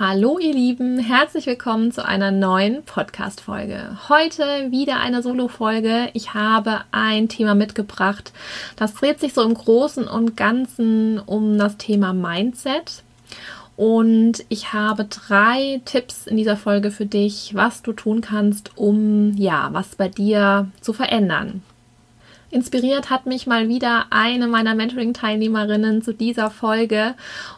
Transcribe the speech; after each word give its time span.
Hallo 0.00 0.38
ihr 0.38 0.54
Lieben, 0.54 1.00
herzlich 1.00 1.46
willkommen 1.46 1.90
zu 1.90 2.04
einer 2.04 2.30
neuen 2.30 2.84
Podcast-Folge. 2.84 3.98
Heute 4.08 4.70
wieder 4.70 5.00
eine 5.00 5.22
Solo-Folge. 5.24 6.10
Ich 6.12 6.34
habe 6.34 6.82
ein 6.92 7.28
Thema 7.28 7.56
mitgebracht, 7.56 8.32
das 8.76 8.94
dreht 8.94 9.18
sich 9.18 9.34
so 9.34 9.42
im 9.42 9.54
Großen 9.54 10.06
und 10.06 10.36
Ganzen 10.36 11.18
um 11.18 11.58
das 11.58 11.78
Thema 11.78 12.12
Mindset. 12.12 13.02
Und 13.76 14.44
ich 14.48 14.72
habe 14.72 15.06
drei 15.06 15.80
Tipps 15.84 16.28
in 16.28 16.36
dieser 16.36 16.56
Folge 16.56 16.92
für 16.92 17.06
dich, 17.06 17.56
was 17.56 17.82
du 17.82 17.92
tun 17.92 18.20
kannst, 18.20 18.70
um 18.76 19.34
ja, 19.36 19.70
was 19.72 19.96
bei 19.96 20.06
dir 20.06 20.68
zu 20.80 20.92
verändern. 20.92 21.64
Inspiriert 22.50 23.10
hat 23.10 23.26
mich 23.26 23.46
mal 23.46 23.68
wieder 23.68 24.06
eine 24.08 24.46
meiner 24.46 24.74
Mentoring-Teilnehmerinnen 24.74 26.00
zu 26.00 26.14
dieser 26.14 26.50
Folge. 26.50 27.14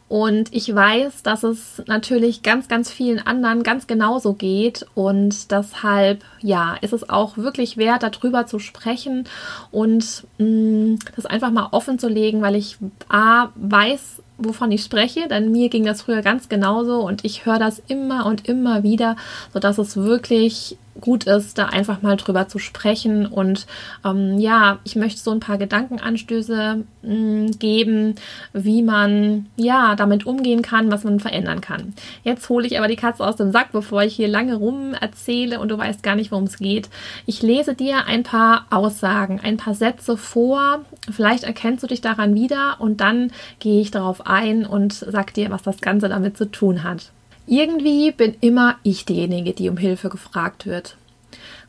Und 0.08 0.52
ich 0.52 0.74
weiß, 0.74 1.22
dass 1.22 1.44
es 1.44 1.80
natürlich 1.86 2.42
ganz, 2.42 2.66
ganz 2.66 2.90
vielen 2.90 3.24
anderen 3.24 3.62
ganz 3.62 3.86
genauso 3.86 4.32
geht. 4.32 4.84
Und 4.96 5.52
deshalb, 5.52 6.24
ja, 6.40 6.74
ist 6.80 6.92
es 6.92 7.08
auch 7.08 7.36
wirklich 7.36 7.76
wert, 7.76 8.02
darüber 8.02 8.46
zu 8.46 8.58
sprechen 8.58 9.28
und 9.70 10.26
mh, 10.38 10.46
mm, 10.46 10.98
das 11.14 11.26
einfach 11.26 11.52
mal 11.52 11.68
offen 11.70 12.00
zu 12.00 12.08
legen, 12.08 12.42
weil 12.42 12.56
ich 12.56 12.76
A, 13.08 13.50
weiß, 13.54 14.22
wovon 14.38 14.72
ich 14.72 14.82
spreche, 14.82 15.28
denn 15.28 15.52
mir 15.52 15.68
ging 15.68 15.84
das 15.84 16.02
früher 16.02 16.22
ganz 16.22 16.48
genauso 16.48 17.00
und 17.00 17.24
ich 17.24 17.46
höre 17.46 17.58
das 17.58 17.80
immer 17.86 18.26
und 18.26 18.48
immer 18.48 18.82
wieder, 18.82 19.16
sodass 19.52 19.78
es 19.78 19.96
wirklich 19.96 20.76
gut 21.00 21.24
ist, 21.24 21.58
da 21.58 21.66
einfach 21.66 22.02
mal 22.02 22.16
drüber 22.16 22.48
zu 22.48 22.58
sprechen. 22.58 23.26
Und 23.26 23.66
ähm, 24.04 24.38
ja, 24.38 24.78
ich 24.84 24.96
möchte 24.96 25.20
so 25.20 25.30
ein 25.30 25.40
paar 25.40 25.58
Gedankenanstöße 25.58 26.84
mh, 27.02 27.14
mm, 27.14 27.50
geben, 27.58 28.14
wie 28.52 28.82
man 28.82 29.46
ja 29.56 29.96
damit 29.96 30.26
umgehen 30.26 30.62
kann, 30.62 30.90
was 30.90 31.04
man 31.04 31.20
verändern 31.20 31.60
kann. 31.60 31.94
Jetzt 32.22 32.48
hole 32.48 32.66
ich 32.66 32.78
aber 32.78 32.88
die 32.88 32.96
Katze 32.96 33.24
aus 33.24 33.36
dem 33.36 33.52
Sack, 33.52 33.72
bevor 33.72 34.02
ich 34.02 34.14
hier 34.14 34.28
lange 34.28 34.54
rum 34.56 34.94
erzähle 34.94 35.60
und 35.60 35.68
du 35.68 35.78
weißt 35.78 36.02
gar 36.02 36.16
nicht, 36.16 36.30
worum 36.30 36.44
es 36.44 36.58
geht. 36.58 36.88
Ich 37.26 37.42
lese 37.42 37.74
dir 37.74 38.06
ein 38.06 38.22
paar 38.22 38.66
Aussagen, 38.70 39.40
ein 39.42 39.56
paar 39.56 39.74
Sätze 39.74 40.16
vor. 40.16 40.80
Vielleicht 41.10 41.44
erkennst 41.44 41.82
du 41.82 41.86
dich 41.86 42.00
daran 42.00 42.34
wieder 42.34 42.76
und 42.78 43.00
dann 43.00 43.32
gehe 43.58 43.80
ich 43.80 43.90
darauf 43.90 44.26
ein 44.26 44.66
und 44.66 44.92
sag 44.92 45.34
dir, 45.34 45.50
was 45.50 45.62
das 45.62 45.80
Ganze 45.80 46.08
damit 46.08 46.36
zu 46.36 46.50
tun 46.50 46.84
hat. 46.84 47.12
Irgendwie 47.50 48.12
bin 48.12 48.36
immer 48.40 48.76
ich 48.84 49.06
diejenige, 49.06 49.54
die 49.54 49.68
um 49.70 49.76
Hilfe 49.76 50.08
gefragt 50.08 50.66
wird. 50.66 50.96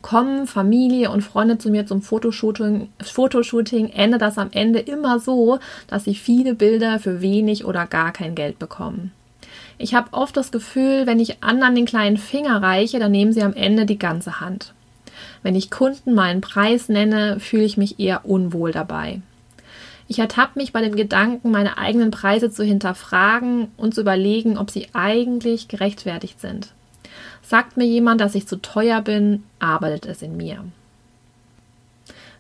Kommen 0.03 0.45
Familie 0.45 1.09
und 1.09 1.23
Freunde 1.23 1.57
zu 1.57 1.71
mir 1.71 1.87
zum 1.87 2.03
Fotoshooting, 2.03 2.89
Fotoshooting, 3.01 3.89
endet 3.89 4.21
das 4.21 4.37
am 4.37 4.49
Ende 4.51 4.77
immer 4.77 5.19
so, 5.19 5.57
dass 5.87 6.03
sie 6.03 6.13
viele 6.13 6.53
Bilder 6.53 6.99
für 6.99 7.23
wenig 7.23 7.65
oder 7.65 7.87
gar 7.87 8.11
kein 8.11 8.35
Geld 8.35 8.59
bekommen. 8.59 9.11
Ich 9.79 9.95
habe 9.95 10.13
oft 10.13 10.37
das 10.37 10.51
Gefühl, 10.51 11.07
wenn 11.07 11.19
ich 11.19 11.43
anderen 11.43 11.73
den 11.73 11.85
kleinen 11.85 12.17
Finger 12.17 12.61
reiche, 12.61 12.99
dann 12.99 13.11
nehmen 13.11 13.33
sie 13.33 13.41
am 13.41 13.55
Ende 13.55 13.87
die 13.87 13.97
ganze 13.97 14.39
Hand. 14.39 14.75
Wenn 15.41 15.55
ich 15.55 15.71
Kunden 15.71 16.13
meinen 16.13 16.41
Preis 16.41 16.89
nenne, 16.89 17.39
fühle 17.39 17.63
ich 17.63 17.77
mich 17.77 17.99
eher 17.99 18.23
unwohl 18.23 18.71
dabei. 18.71 19.21
Ich 20.11 20.19
ertappe 20.19 20.59
mich 20.59 20.73
bei 20.73 20.81
dem 20.81 20.97
Gedanken, 20.97 21.51
meine 21.51 21.77
eigenen 21.77 22.11
Preise 22.11 22.51
zu 22.51 22.65
hinterfragen 22.65 23.69
und 23.77 23.95
zu 23.95 24.01
überlegen, 24.01 24.57
ob 24.57 24.69
sie 24.69 24.87
eigentlich 24.91 25.69
gerechtfertigt 25.69 26.41
sind. 26.41 26.73
Sagt 27.41 27.77
mir 27.77 27.85
jemand, 27.85 28.19
dass 28.19 28.35
ich 28.35 28.45
zu 28.45 28.61
teuer 28.61 29.01
bin, 29.01 29.43
arbeitet 29.59 30.07
es 30.07 30.21
in 30.21 30.35
mir. 30.35 30.65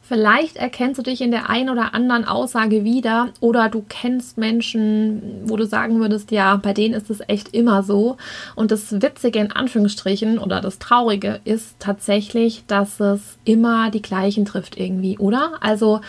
Vielleicht 0.01 0.57
erkennst 0.57 0.97
du 0.97 1.03
dich 1.03 1.21
in 1.21 1.31
der 1.31 1.49
einen 1.49 1.69
oder 1.69 1.93
anderen 1.93 2.25
Aussage 2.25 2.83
wieder 2.83 3.29
oder 3.39 3.69
du 3.69 3.85
kennst 3.87 4.37
Menschen, 4.37 5.21
wo 5.45 5.55
du 5.55 5.65
sagen 5.65 6.01
würdest, 6.01 6.31
ja, 6.31 6.57
bei 6.57 6.73
denen 6.73 6.93
ist 6.93 7.09
es 7.09 7.21
echt 7.29 7.53
immer 7.53 7.83
so. 7.83 8.17
Und 8.53 8.71
das 8.71 9.01
Witzige 9.01 9.39
in 9.39 9.53
Anführungsstrichen 9.53 10.39
oder 10.39 10.59
das 10.59 10.79
Traurige 10.79 11.39
ist 11.45 11.79
tatsächlich, 11.79 12.65
dass 12.67 12.99
es 12.99 13.37
immer 13.45 13.89
die 13.91 14.01
gleichen 14.01 14.43
trifft 14.43 14.77
irgendwie, 14.77 15.17
oder? 15.17 15.53
Also 15.61 16.01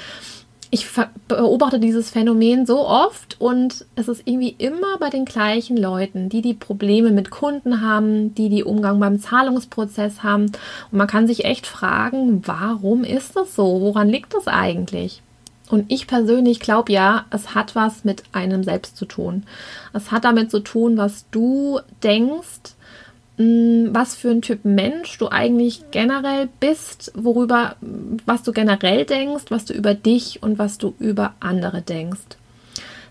ich 0.75 0.89
beobachte 1.29 1.79
dieses 1.79 2.09
Phänomen 2.09 2.65
so 2.65 2.89
oft 2.89 3.39
und 3.39 3.85
es 3.95 4.09
ist 4.09 4.23
irgendwie 4.25 4.55
immer 4.57 4.97
bei 4.99 5.11
den 5.11 5.27
gleichen 5.27 5.77
Leuten, 5.77 6.31
die 6.31 6.41
die 6.41 6.55
Probleme 6.55 7.11
mit 7.11 7.31
Kunden 7.31 7.83
haben, 7.83 8.35
die 8.35 8.49
die 8.49 8.65
Umgang 8.65 8.99
beim 8.99 9.21
Zahlungsprozess 9.21 10.23
haben. 10.23 10.47
Und 10.47 10.97
man 10.97 11.09
kann 11.09 11.27
sich 11.27 11.45
echt 11.45 11.67
fragen, 11.67 12.43
warum 12.47 13.05
ist 13.05 13.37
das 13.37 13.55
so? 13.55 13.83
Woran 13.83 14.09
liegt 14.09 14.33
das 14.33 14.49
eigentlich? 14.49 15.21
Und 15.69 15.93
ich 15.93 16.07
persönlich 16.07 16.59
glaube 16.59 16.91
ja, 16.91 17.27
es 17.29 17.55
hat 17.55 17.75
was 17.77 18.05
mit 18.05 18.23
einem 18.33 18.65
selbst 18.65 18.97
zu 18.97 19.05
tun. 19.05 19.43
Es 19.93 20.11
hat 20.11 20.25
damit 20.25 20.51
zu 20.51 20.61
tun, 20.61 20.97
was 20.97 21.27
du 21.31 21.81
denkst, 22.03 22.72
was 23.93 24.15
für 24.15 24.31
ein 24.31 24.43
Typ 24.43 24.65
Mensch 24.65 25.19
du 25.19 25.29
eigentlich 25.29 25.91
generell 25.91 26.49
bist, 26.61 27.13
worüber, 27.15 27.77
was 28.27 28.43
du 28.43 28.53
generell 28.53 29.05
denkst, 29.05 29.45
was 29.49 29.65
du 29.65 29.73
über 29.75 29.95
dich 29.95 30.43
und 30.43 30.59
was 30.59 30.79
du 30.79 30.95
über 30.99 31.35
andere 31.41 31.83
denkst. 31.83 32.37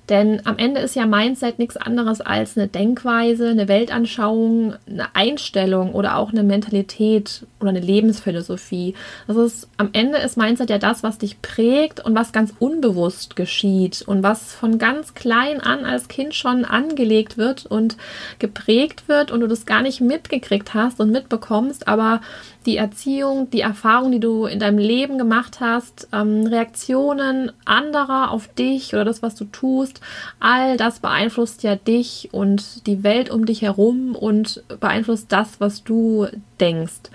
Denn 0.10 0.46
am 0.46 0.58
Ende 0.58 0.82
ist 0.82 0.96
ja 0.96 1.06
Mindset 1.06 1.60
nichts 1.60 1.78
anderes 1.78 2.22
als 2.22 2.58
eine 2.58 2.68
Denkweise, 2.68 3.50
eine 3.50 3.68
Weltanschauung, 3.68 4.74
eine 4.88 5.16
Einstellung 5.16 5.94
oder 5.94 6.18
auch 6.18 6.32
eine 6.32 6.44
Mentalität 6.44 7.46
oder 7.60 7.70
eine 7.70 7.80
Lebensphilosophie. 7.80 8.96
Das 9.28 9.38
ist, 9.38 9.70
am 9.78 9.90
Ende 9.94 10.18
ist 10.18 10.38
Mindset 10.38 10.70
ja 10.70 10.80
das, 10.80 11.04
was 11.04 11.20
dich 11.20 11.42
prägt 11.42 12.04
und 12.04 12.16
was 12.16 12.34
ganz 12.34 12.54
unbewusst 12.60 13.36
geschieht 13.36 14.02
und 14.02 14.24
was 14.24 14.54
von 14.54 14.80
ganz 14.80 15.14
klein 15.14 15.62
an 15.62 15.86
als 15.86 16.08
Kind 16.08 16.34
schon 16.34 16.66
angelegt 16.66 17.38
wird 17.38 17.66
und 17.66 17.96
geprägt 18.40 19.08
wird 19.08 19.32
und 19.32 19.40
du 19.40 19.48
das 19.48 19.66
gar 19.66 19.82
nicht 19.82 20.02
mitgekriegt 20.02 20.74
hast 20.74 21.00
und 21.00 21.12
mitbekommst, 21.12 21.88
aber 21.88 22.22
die 22.66 22.78
Erziehung, 22.78 23.50
die 23.50 23.62
Erfahrung, 23.62 24.12
die 24.12 24.20
du 24.20 24.46
in 24.46 24.60
deinem 24.60 24.78
Leben 24.78 25.18
gemacht 25.18 25.60
hast, 25.60 26.08
ähm, 26.14 26.46
Reaktionen 26.46 27.52
anderer 27.66 28.32
auf 28.32 28.48
dich 28.48 28.94
oder 28.94 29.06
das, 29.06 29.24
was 29.24 29.36
du 29.36 29.46
tust, 29.46 30.02
all 30.40 30.78
das 30.78 31.00
beeinflusst 31.00 31.64
ja 31.64 31.76
dich 31.76 32.30
und 32.32 32.86
die 32.86 33.04
Welt 33.04 33.30
um 33.30 33.46
dich 33.46 33.62
herum 33.62 34.16
und 34.16 34.64
beeinflusst 34.80 35.32
das, 35.32 35.60
was 35.60 35.84
du 35.84 36.28
denkst. 36.60 37.10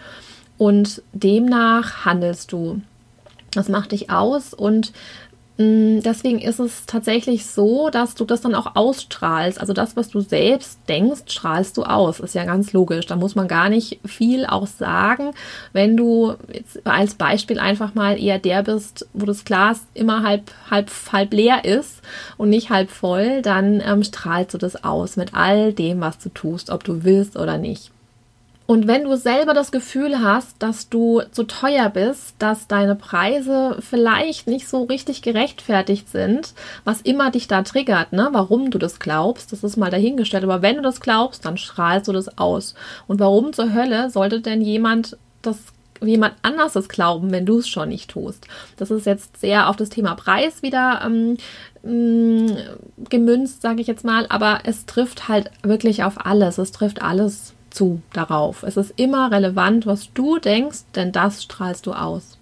Und 0.58 1.02
demnach 1.12 2.04
handelst 2.04 2.50
du. 2.50 2.80
Das 3.52 3.68
macht 3.68 3.92
dich 3.92 4.10
aus 4.10 4.52
und 4.52 4.92
deswegen 5.58 6.38
ist 6.38 6.60
es 6.60 6.84
tatsächlich 6.84 7.46
so, 7.46 7.88
dass 7.88 8.14
du 8.14 8.26
das 8.26 8.42
dann 8.42 8.54
auch 8.54 8.76
ausstrahlst. 8.76 9.58
Also 9.58 9.72
das, 9.72 9.96
was 9.96 10.10
du 10.10 10.20
selbst 10.20 10.80
denkst, 10.86 11.22
strahlst 11.28 11.78
du 11.78 11.84
aus. 11.84 12.20
Ist 12.20 12.34
ja 12.34 12.44
ganz 12.44 12.74
logisch. 12.74 13.06
Da 13.06 13.16
muss 13.16 13.34
man 13.34 13.48
gar 13.48 13.70
nicht 13.70 13.98
viel 14.04 14.44
auch 14.44 14.66
sagen. 14.66 15.30
Wenn 15.72 15.96
du 15.96 16.34
jetzt 16.52 16.86
als 16.86 17.14
Beispiel 17.14 17.58
einfach 17.58 17.94
mal 17.94 18.20
eher 18.20 18.38
der 18.38 18.62
bist, 18.64 19.08
wo 19.14 19.24
das 19.24 19.44
Glas 19.44 19.80
immer 19.94 20.22
halb, 20.22 20.50
halb, 20.70 20.90
halb 21.10 21.32
leer 21.32 21.64
ist 21.64 22.02
und 22.36 22.50
nicht 22.50 22.68
halb 22.68 22.90
voll, 22.90 23.40
dann 23.40 23.80
ähm, 23.80 24.04
strahlst 24.04 24.52
du 24.52 24.58
das 24.58 24.84
aus 24.84 25.16
mit 25.16 25.34
all 25.34 25.72
dem, 25.72 26.02
was 26.02 26.18
du 26.18 26.28
tust, 26.28 26.68
ob 26.68 26.84
du 26.84 27.02
willst 27.02 27.36
oder 27.36 27.56
nicht. 27.56 27.92
Und 28.66 28.88
wenn 28.88 29.04
du 29.04 29.16
selber 29.16 29.54
das 29.54 29.70
Gefühl 29.70 30.20
hast, 30.20 30.60
dass 30.60 30.88
du 30.88 31.22
zu 31.30 31.44
teuer 31.44 31.88
bist, 31.88 32.34
dass 32.40 32.66
deine 32.66 32.96
Preise 32.96 33.78
vielleicht 33.80 34.48
nicht 34.48 34.68
so 34.68 34.84
richtig 34.84 35.22
gerechtfertigt 35.22 36.08
sind, 36.08 36.52
was 36.84 37.00
immer 37.00 37.30
dich 37.30 37.46
da 37.46 37.62
triggert, 37.62 38.12
ne, 38.12 38.28
warum 38.32 38.70
du 38.70 38.78
das 38.78 38.98
glaubst, 38.98 39.52
das 39.52 39.62
ist 39.62 39.76
mal 39.76 39.90
dahingestellt. 39.90 40.42
Aber 40.42 40.62
wenn 40.62 40.76
du 40.76 40.82
das 40.82 41.00
glaubst, 41.00 41.44
dann 41.44 41.58
strahlst 41.58 42.08
du 42.08 42.12
das 42.12 42.38
aus. 42.38 42.74
Und 43.06 43.20
warum 43.20 43.52
zur 43.52 43.72
Hölle 43.72 44.10
sollte 44.10 44.40
denn 44.40 44.60
jemand 44.60 45.16
das 45.42 45.58
jemand 46.02 46.34
anders 46.42 46.74
das 46.74 46.90
glauben, 46.90 47.30
wenn 47.30 47.46
du 47.46 47.58
es 47.58 47.68
schon 47.68 47.88
nicht 47.88 48.10
tust. 48.10 48.46
Das 48.76 48.90
ist 48.90 49.06
jetzt 49.06 49.40
sehr 49.40 49.70
auf 49.70 49.76
das 49.76 49.88
Thema 49.88 50.14
Preis 50.14 50.62
wieder 50.62 51.00
ähm, 51.04 51.38
mm, 51.82 52.54
gemünzt, 53.08 53.62
sage 53.62 53.80
ich 53.80 53.86
jetzt 53.86 54.04
mal, 54.04 54.26
aber 54.28 54.60
es 54.64 54.84
trifft 54.84 55.28
halt 55.28 55.50
wirklich 55.62 56.04
auf 56.04 56.26
alles. 56.26 56.58
Es 56.58 56.70
trifft 56.70 57.00
alles 57.00 57.54
zu 57.76 58.00
darauf. 58.12 58.62
Es 58.62 58.76
ist 58.76 58.94
immer 58.96 59.30
relevant, 59.30 59.86
was 59.86 60.12
du 60.14 60.38
denkst, 60.38 60.80
denn 60.94 61.12
das 61.12 61.42
strahlst 61.42 61.86
du 61.86 61.92
aus. 61.92 62.38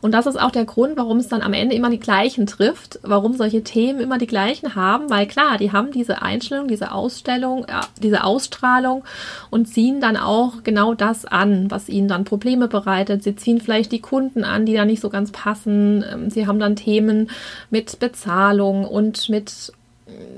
Und 0.00 0.12
das 0.12 0.26
ist 0.26 0.40
auch 0.40 0.50
der 0.50 0.64
Grund, 0.64 0.96
warum 0.96 1.18
es 1.18 1.28
dann 1.28 1.42
am 1.42 1.52
Ende 1.52 1.74
immer 1.74 1.90
die 1.90 2.00
gleichen 2.00 2.46
trifft, 2.46 2.98
warum 3.02 3.34
solche 3.34 3.62
Themen 3.62 4.00
immer 4.00 4.18
die 4.18 4.26
gleichen 4.26 4.74
haben, 4.74 5.10
weil 5.10 5.26
klar, 5.26 5.58
die 5.58 5.72
haben 5.72 5.90
diese 5.90 6.22
Einstellung, 6.22 6.68
diese 6.68 6.92
Ausstellung, 6.92 7.64
äh, 7.64 7.80
diese 8.02 8.24
Ausstrahlung 8.24 9.04
und 9.50 9.66
ziehen 9.66 10.00
dann 10.00 10.16
auch 10.16 10.62
genau 10.64 10.94
das 10.94 11.24
an, 11.24 11.70
was 11.70 11.88
ihnen 11.88 12.08
dann 12.08 12.24
Probleme 12.24 12.68
bereitet. 12.68 13.22
Sie 13.22 13.36
ziehen 13.36 13.60
vielleicht 13.60 13.92
die 13.92 14.00
Kunden 14.00 14.44
an, 14.44 14.66
die 14.66 14.74
da 14.74 14.84
nicht 14.84 15.02
so 15.02 15.10
ganz 15.10 15.32
passen. 15.32 16.04
Ähm, 16.10 16.30
sie 16.30 16.46
haben 16.46 16.58
dann 16.58 16.76
Themen 16.76 17.30
mit 17.70 17.98
Bezahlung 17.98 18.84
und 18.84 19.28
mit 19.28 19.72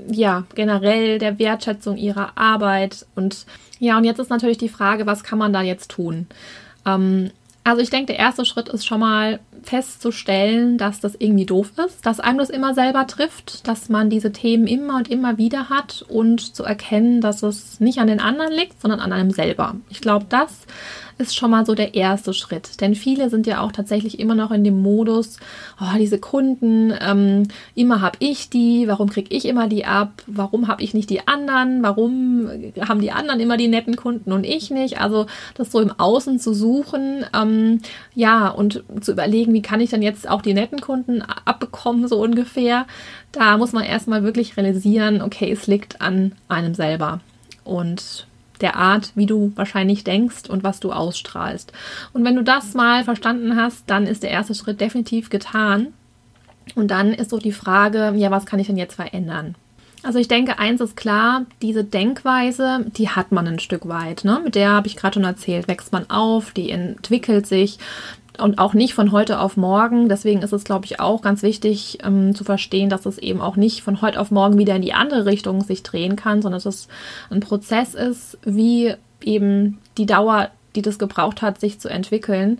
ja, 0.09 0.43
generell 0.55 1.19
der 1.19 1.39
Wertschätzung 1.39 1.97
ihrer 1.97 2.37
Arbeit. 2.37 3.05
Und 3.15 3.45
ja, 3.79 3.97
und 3.97 4.03
jetzt 4.03 4.19
ist 4.19 4.29
natürlich 4.29 4.57
die 4.57 4.69
Frage, 4.69 5.05
was 5.05 5.23
kann 5.23 5.39
man 5.39 5.53
da 5.53 5.61
jetzt 5.61 5.91
tun? 5.91 6.27
Ähm, 6.85 7.31
also 7.63 7.81
ich 7.81 7.89
denke, 7.89 8.07
der 8.07 8.19
erste 8.19 8.45
Schritt 8.45 8.69
ist 8.69 8.85
schon 8.85 8.99
mal, 8.99 9.39
festzustellen, 9.63 10.77
dass 10.77 10.99
das 10.99 11.15
irgendwie 11.17 11.45
doof 11.45 11.71
ist, 11.85 12.05
dass 12.05 12.19
einem 12.19 12.39
das 12.39 12.49
immer 12.49 12.73
selber 12.73 13.07
trifft, 13.07 13.67
dass 13.67 13.89
man 13.89 14.09
diese 14.09 14.31
Themen 14.31 14.67
immer 14.67 14.97
und 14.97 15.09
immer 15.09 15.37
wieder 15.37 15.69
hat 15.69 16.03
und 16.07 16.55
zu 16.55 16.63
erkennen, 16.63 17.21
dass 17.21 17.43
es 17.43 17.79
nicht 17.79 17.99
an 17.99 18.07
den 18.07 18.19
anderen 18.19 18.51
liegt, 18.51 18.81
sondern 18.81 18.99
an 18.99 19.13
einem 19.13 19.31
selber. 19.31 19.75
Ich 19.89 20.01
glaube, 20.01 20.25
das 20.29 20.65
ist 21.21 21.35
schon 21.35 21.51
mal 21.51 21.65
so 21.65 21.75
der 21.75 21.93
erste 21.93 22.33
Schritt. 22.33 22.81
Denn 22.81 22.95
viele 22.95 23.29
sind 23.29 23.47
ja 23.47 23.61
auch 23.61 23.71
tatsächlich 23.71 24.19
immer 24.19 24.35
noch 24.35 24.51
in 24.51 24.63
dem 24.63 24.81
Modus, 24.81 25.37
oh, 25.79 25.97
diese 25.97 26.19
Kunden, 26.19 26.93
ähm, 26.99 27.43
immer 27.75 28.01
habe 28.01 28.17
ich 28.19 28.49
die, 28.49 28.87
warum 28.87 29.09
kriege 29.09 29.33
ich 29.33 29.45
immer 29.45 29.67
die 29.67 29.85
ab, 29.85 30.23
warum 30.27 30.67
habe 30.67 30.83
ich 30.83 30.93
nicht 30.93 31.09
die 31.09 31.27
anderen, 31.27 31.83
warum 31.83 32.49
haben 32.81 33.01
die 33.01 33.11
anderen 33.11 33.39
immer 33.39 33.55
die 33.55 33.67
netten 33.67 33.95
Kunden 33.95 34.31
und 34.33 34.43
ich 34.43 34.71
nicht. 34.71 34.99
Also 34.99 35.27
das 35.53 35.71
so 35.71 35.79
im 35.79 35.91
Außen 35.97 36.39
zu 36.39 36.53
suchen, 36.53 37.25
ähm, 37.33 37.81
ja, 38.15 38.49
und 38.49 38.83
zu 38.99 39.11
überlegen, 39.11 39.53
wie 39.53 39.61
kann 39.61 39.79
ich 39.79 39.91
dann 39.91 40.01
jetzt 40.01 40.27
auch 40.27 40.41
die 40.41 40.53
netten 40.53 40.81
Kunden 40.81 41.21
abbekommen, 41.21 42.07
so 42.07 42.19
ungefähr. 42.19 42.87
Da 43.31 43.57
muss 43.57 43.71
man 43.71 43.83
erstmal 43.83 44.23
wirklich 44.23 44.57
realisieren, 44.57 45.21
okay, 45.21 45.51
es 45.51 45.67
liegt 45.67 46.01
an 46.01 46.33
einem 46.49 46.73
selber. 46.73 47.19
Und 47.63 48.25
der 48.61 48.75
Art, 48.75 49.11
wie 49.15 49.25
du 49.25 49.51
wahrscheinlich 49.55 50.03
denkst 50.03 50.49
und 50.49 50.63
was 50.63 50.79
du 50.79 50.91
ausstrahlst. 50.91 51.71
Und 52.13 52.23
wenn 52.23 52.35
du 52.35 52.43
das 52.43 52.73
mal 52.73 53.03
verstanden 53.03 53.55
hast, 53.55 53.83
dann 53.87 54.07
ist 54.07 54.23
der 54.23 54.31
erste 54.31 54.55
Schritt 54.55 54.81
definitiv 54.81 55.29
getan. 55.29 55.87
Und 56.75 56.89
dann 56.89 57.13
ist 57.13 57.29
so 57.29 57.37
die 57.37 57.51
Frage, 57.51 58.13
ja, 58.15 58.31
was 58.31 58.45
kann 58.45 58.59
ich 58.59 58.67
denn 58.67 58.77
jetzt 58.77 58.95
verändern? 58.95 59.55
Also 60.03 60.17
ich 60.17 60.27
denke, 60.27 60.57
eins 60.57 60.81
ist 60.81 60.97
klar, 60.97 61.45
diese 61.61 61.83
Denkweise, 61.83 62.85
die 62.97 63.09
hat 63.09 63.31
man 63.31 63.47
ein 63.47 63.59
Stück 63.59 63.87
weit. 63.87 64.23
Ne? 64.23 64.41
Mit 64.43 64.55
der 64.55 64.71
habe 64.71 64.87
ich 64.87 64.95
gerade 64.95 65.13
schon 65.13 65.23
erzählt, 65.23 65.67
wächst 65.67 65.91
man 65.91 66.09
auf, 66.09 66.51
die 66.51 66.71
entwickelt 66.71 67.45
sich 67.45 67.77
und 68.37 68.59
auch 68.59 68.73
nicht 68.73 68.93
von 68.93 69.11
heute 69.11 69.39
auf 69.39 69.57
morgen. 69.57 70.09
Deswegen 70.09 70.41
ist 70.41 70.53
es, 70.53 70.63
glaube 70.63 70.85
ich, 70.85 70.99
auch 70.99 71.21
ganz 71.21 71.43
wichtig 71.43 71.99
ähm, 72.03 72.33
zu 72.33 72.43
verstehen, 72.43 72.89
dass 72.89 73.05
es 73.05 73.17
eben 73.17 73.41
auch 73.41 73.55
nicht 73.55 73.81
von 73.81 74.01
heute 74.01 74.19
auf 74.19 74.31
morgen 74.31 74.57
wieder 74.57 74.75
in 74.75 74.81
die 74.81 74.93
andere 74.93 75.25
Richtung 75.25 75.61
sich 75.61 75.83
drehen 75.83 76.15
kann, 76.15 76.41
sondern 76.41 76.61
dass 76.61 76.73
es 76.73 76.87
ein 77.29 77.41
Prozess 77.41 77.93
ist, 77.93 78.37
wie 78.43 78.93
eben 79.21 79.79
die 79.97 80.05
Dauer, 80.05 80.49
die 80.75 80.81
das 80.81 80.99
gebraucht 80.99 81.41
hat, 81.41 81.59
sich 81.59 81.79
zu 81.79 81.89
entwickeln. 81.89 82.59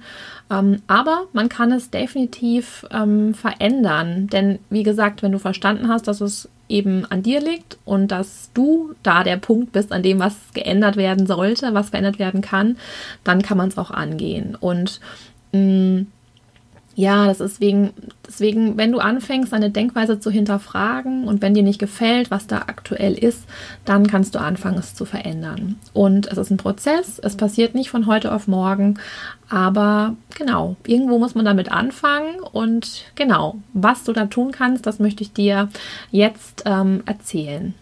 Ähm, 0.50 0.82
aber 0.88 1.24
man 1.34 1.50
kann 1.50 1.72
es 1.72 1.90
definitiv 1.90 2.86
ähm, 2.92 3.34
verändern. 3.34 4.28
Denn 4.28 4.60
wie 4.70 4.84
gesagt, 4.84 5.24
wenn 5.24 5.32
du 5.32 5.40
verstanden 5.40 5.88
hast, 5.88 6.08
dass 6.08 6.22
es 6.22 6.50
eben 6.68 7.06
an 7.06 7.22
dir 7.22 7.42
liegt 7.42 7.78
und 7.86 8.10
dass 8.10 8.50
du 8.54 8.96
da 9.04 9.24
der 9.24 9.38
Punkt 9.38 9.74
bist, 9.74 9.92
an 9.92 10.04
dem 10.04 10.20
was 10.20 10.36
geändert 10.54 10.96
werden 10.96 11.28
sollte, 11.28 11.74
was 11.74 11.90
verändert 11.90 12.18
werden 12.18 12.42
kann, 12.42 12.78
dann 13.24 13.42
kann 13.42 13.58
man 13.58 13.68
es 13.68 13.78
auch 13.78 13.92
angehen. 13.92 14.56
Und 14.60 15.02
Mm, 15.52 16.04
ja, 16.96 17.28
das 17.28 17.40
ist 17.40 17.62
wegen, 17.62 17.94
deswegen, 18.28 18.78
wenn 18.78 18.92
du 18.92 19.00
anfängst, 19.00 19.54
deine 19.54 19.70
Denkweise 19.70 20.20
zu 20.20 20.30
hinterfragen 20.30 21.26
und 21.26 21.42
wenn 21.42 21.54
dir 21.54 21.64
nicht 21.64 21.80
gefällt, 21.80 22.30
was 22.32 22.48
da 22.48 22.58
aktuell 22.68 23.14
ist, 23.14 23.46
dann 23.86 24.08
kannst 24.08 24.36
du 24.36 24.40
anfangen, 24.40 24.78
es 24.78 24.94
zu 24.94 25.06
verändern. 25.06 25.78
Und 25.94 26.28
es 26.28 26.38
ist 26.38 26.52
ein 26.52 26.58
Prozess, 26.58 27.18
es 27.20 27.38
passiert 27.38 27.76
nicht 27.76 27.90
von 27.90 28.08
heute 28.08 28.34
auf 28.34 28.48
morgen, 28.48 29.00
aber 29.50 30.16
genau, 30.38 30.76
irgendwo 30.86 31.18
muss 31.18 31.34
man 31.34 31.46
damit 31.46 31.72
anfangen 31.72 32.40
und 32.52 33.06
genau, 33.16 33.56
was 33.74 34.04
du 34.04 34.12
da 34.12 34.26
tun 34.26 34.52
kannst, 34.52 34.86
das 34.86 35.00
möchte 35.00 35.24
ich 35.24 35.32
dir 35.32 35.70
jetzt 36.12 36.64
ähm, 36.66 37.04
erzählen. 37.06 37.74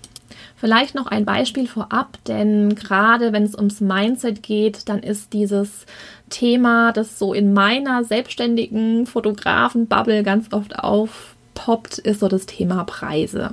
Vielleicht 0.60 0.94
noch 0.94 1.08
ein 1.08 1.24
Beispiel 1.24 1.68
vorab, 1.68 2.18
denn 2.28 2.76
gerade 2.76 3.32
wenn 3.32 3.44
es 3.44 3.56
ums 3.56 3.80
Mindset 3.80 4.44
geht, 4.44 4.90
dann 4.90 5.00
ist 5.00 5.32
dieses 5.32 5.86
Thema, 6.30 6.92
das 6.92 7.18
so 7.18 7.34
in 7.34 7.54
meiner 7.54 8.04
selbstständigen 8.04 9.06
Fotografen-Bubble 9.06 10.22
ganz 10.24 10.52
oft 10.52 10.78
aufpoppt, 10.78 12.00
ist 12.00 12.20
so 12.20 12.28
das 12.28 12.46
Thema 12.46 12.84
Preise. 12.84 13.52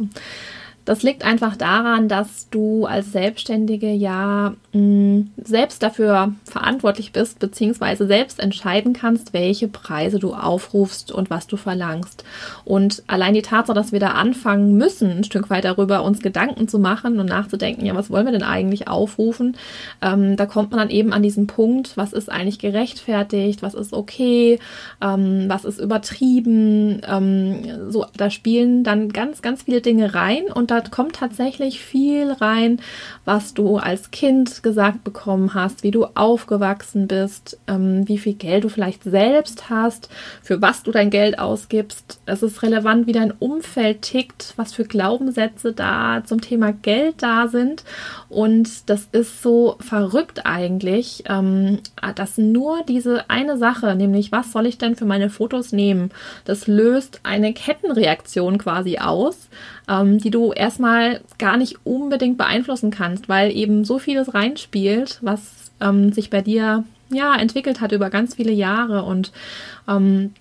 Das 0.87 1.03
liegt 1.03 1.25
einfach 1.25 1.57
daran, 1.57 2.09
dass 2.09 2.49
du 2.49 2.87
als 2.87 3.11
Selbstständige 3.11 3.91
ja 3.91 4.55
mh, 4.73 4.81
mm, 4.81 5.31
selbst 5.43 5.83
dafür 5.83 6.33
verantwortlich 6.45 7.13
bist, 7.13 7.41
beziehungsweise 7.41 8.07
selbst 8.07 8.39
entscheiden 8.39 8.93
kannst, 8.93 9.33
welche 9.33 9.67
Preise 9.67 10.21
du 10.21 10.33
aufrufst 10.33 11.11
und 11.11 11.29
was 11.29 11.49
du 11.49 11.57
verlangst. 11.57 12.25
Und 12.65 13.03
allein 13.09 13.35
die 13.35 13.43
Tatsache, 13.43 13.75
dass 13.75 13.91
wir 13.91 13.99
da 13.99 14.13
anfangen 14.13 14.77
müssen, 14.77 15.11
ein 15.11 15.25
Stück 15.25 15.51
weit 15.51 15.65
darüber 15.65 16.05
uns 16.05 16.21
Gedanken 16.21 16.69
zu 16.69 16.79
machen 16.79 17.19
und 17.19 17.27
nachzudenken, 17.27 17.85
ja, 17.85 17.97
was 17.97 18.11
wollen 18.11 18.27
wir 18.27 18.33
denn 18.33 18.45
eigentlich 18.45 18.87
aufrufen, 18.87 19.57
ähm, 20.03 20.37
da 20.37 20.47
kommt 20.47 20.71
man 20.71 20.79
dann 20.79 20.91
eben 20.91 21.13
an 21.13 21.23
diesen 21.23 21.49
Punkt, 21.49 21.97
was 21.97 22.13
ist 22.13 22.31
eigentlich 22.31 22.61
gerechtfertigt, 22.61 23.61
was 23.61 23.75
ist 23.75 23.93
okay, 23.93 24.61
ähm, 25.03 25.47
was 25.49 25.65
ist 25.65 25.81
übertrieben. 25.81 27.01
Ähm, 27.09 27.91
so, 27.91 28.07
da 28.17 28.31
spielen 28.31 28.85
dann 28.85 29.09
ganz, 29.09 29.43
ganz 29.43 29.65
viele 29.65 29.81
Dinge 29.81 30.15
rein 30.15 30.45
und 30.55 30.71
da 30.71 30.76
da 30.81 30.91
kommt 30.91 31.17
tatsächlich 31.17 31.81
viel 31.81 32.33
rein, 32.33 32.81
was 33.25 33.55
du 33.55 33.77
als 33.77 34.11
Kind 34.11 34.63
gesagt 34.63 35.05
bekommen 35.05 35.55
hast, 35.55 35.83
wie 35.83 35.91
du 35.91 36.07
aufgewachsen 36.15 37.09
bist, 37.09 37.59
ähm, 37.67 38.07
wie 38.09 38.19
viel 38.19 38.35
Geld 38.35 38.65
du 38.65 38.69
vielleicht 38.69 39.03
selbst 39.05 39.71
hast, 39.71 40.09
für 40.43 40.61
was 40.61 40.83
du 40.83 40.91
dein 40.91 41.11
Geld 41.11 41.39
ausgibst. 41.39 42.21
Es 42.27 42.43
ist 42.43 42.63
relevant, 42.63 43.07
wie 43.07 43.13
dein 43.13 43.33
Umfeld 43.33 44.03
tickt, 44.03 44.55
was 44.57 44.73
für 44.73 44.85
Glaubenssätze 44.85 45.73
da 45.73 46.23
zum 46.25 46.41
Thema 46.41 46.73
Geld 46.73 47.23
da 47.23 47.49
sind. 47.49 47.85
Und 48.29 48.91
das 48.91 49.09
ist 49.13 49.43
so 49.43 49.77
verrückt 49.81 50.47
eigentlich, 50.47 51.25
ähm, 51.29 51.81
dass 52.15 52.39
nur 52.39 52.83
diese 52.89 53.31
eine 53.31 53.57
Sache, 53.59 53.95
nämlich 53.95 54.33
was 54.33 54.53
soll 54.53 54.67
ich 54.67 54.79
denn 54.79 54.97
für 54.97 55.05
meine 55.05 55.31
Fotos 55.31 55.73
nehmen, 55.73 56.11
das 56.45 56.67
löst 56.67 57.21
eine 57.23 57.53
Kettenreaktion 57.53 58.59
quasi 58.59 58.99
aus 58.99 59.49
ähm, 59.89 60.19
die 60.19 60.31
du 60.31 60.53
erstmal 60.53 61.21
gar 61.39 61.57
nicht 61.57 61.79
unbedingt 61.85 62.39
beeinflussen 62.39 62.91
kannst, 62.91 63.29
weil 63.29 63.51
eben 63.51 63.85
so 63.85 63.99
vieles 63.99 64.35
reinspielt, 64.35 65.19
was 65.23 65.71
ähm, 65.81 66.13
sich 66.13 66.31
bei 66.31 66.43
dir 66.43 66.85
ja 67.09 67.37
entwickelt 67.37 67.81
hat 67.81 67.93
über 67.93 68.11
ganz 68.11 68.35
viele 68.35 68.53
Jahre 68.53 69.05
und 69.05 69.33
ähm, 69.89 70.33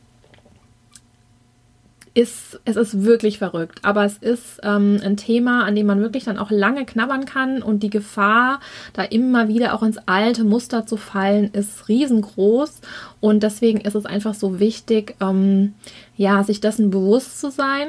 ist, 2.15 2.62
es 2.63 2.77
ist 2.77 3.03
wirklich 3.03 3.39
verrückt, 3.39 3.80
aber 3.83 4.06
es 4.06 4.18
ist 4.18 4.62
ähm, 4.63 5.01
ein 5.03 5.18
Thema, 5.18 5.65
an 5.65 5.75
dem 5.75 5.86
man 5.86 6.00
wirklich 6.00 6.24
dann 6.24 6.38
auch 6.38 6.50
lange 6.50 6.86
knabbern 6.86 7.25
kann 7.25 7.62
und 7.62 7.83
die 7.83 7.89
Gefahr, 7.89 8.62
da 8.94 9.03
immer 9.03 9.50
wieder 9.50 9.74
auch 9.74 9.83
ins 9.83 9.98
alte 10.06 10.45
Muster 10.45 10.88
zu 10.88 10.95
fallen, 10.95 11.51
ist 11.51 11.89
riesengroß. 11.89 12.80
Und 13.19 13.44
deswegen 13.44 13.81
ist 13.81 13.95
es 13.95 14.06
einfach 14.06 14.33
so 14.33 14.62
wichtig, 14.62 15.18
ähm, 15.19 15.74
ja, 16.15 16.41
sich 16.45 16.62
dessen 16.62 16.89
bewusst 16.89 17.41
zu 17.41 17.51
sein 17.51 17.88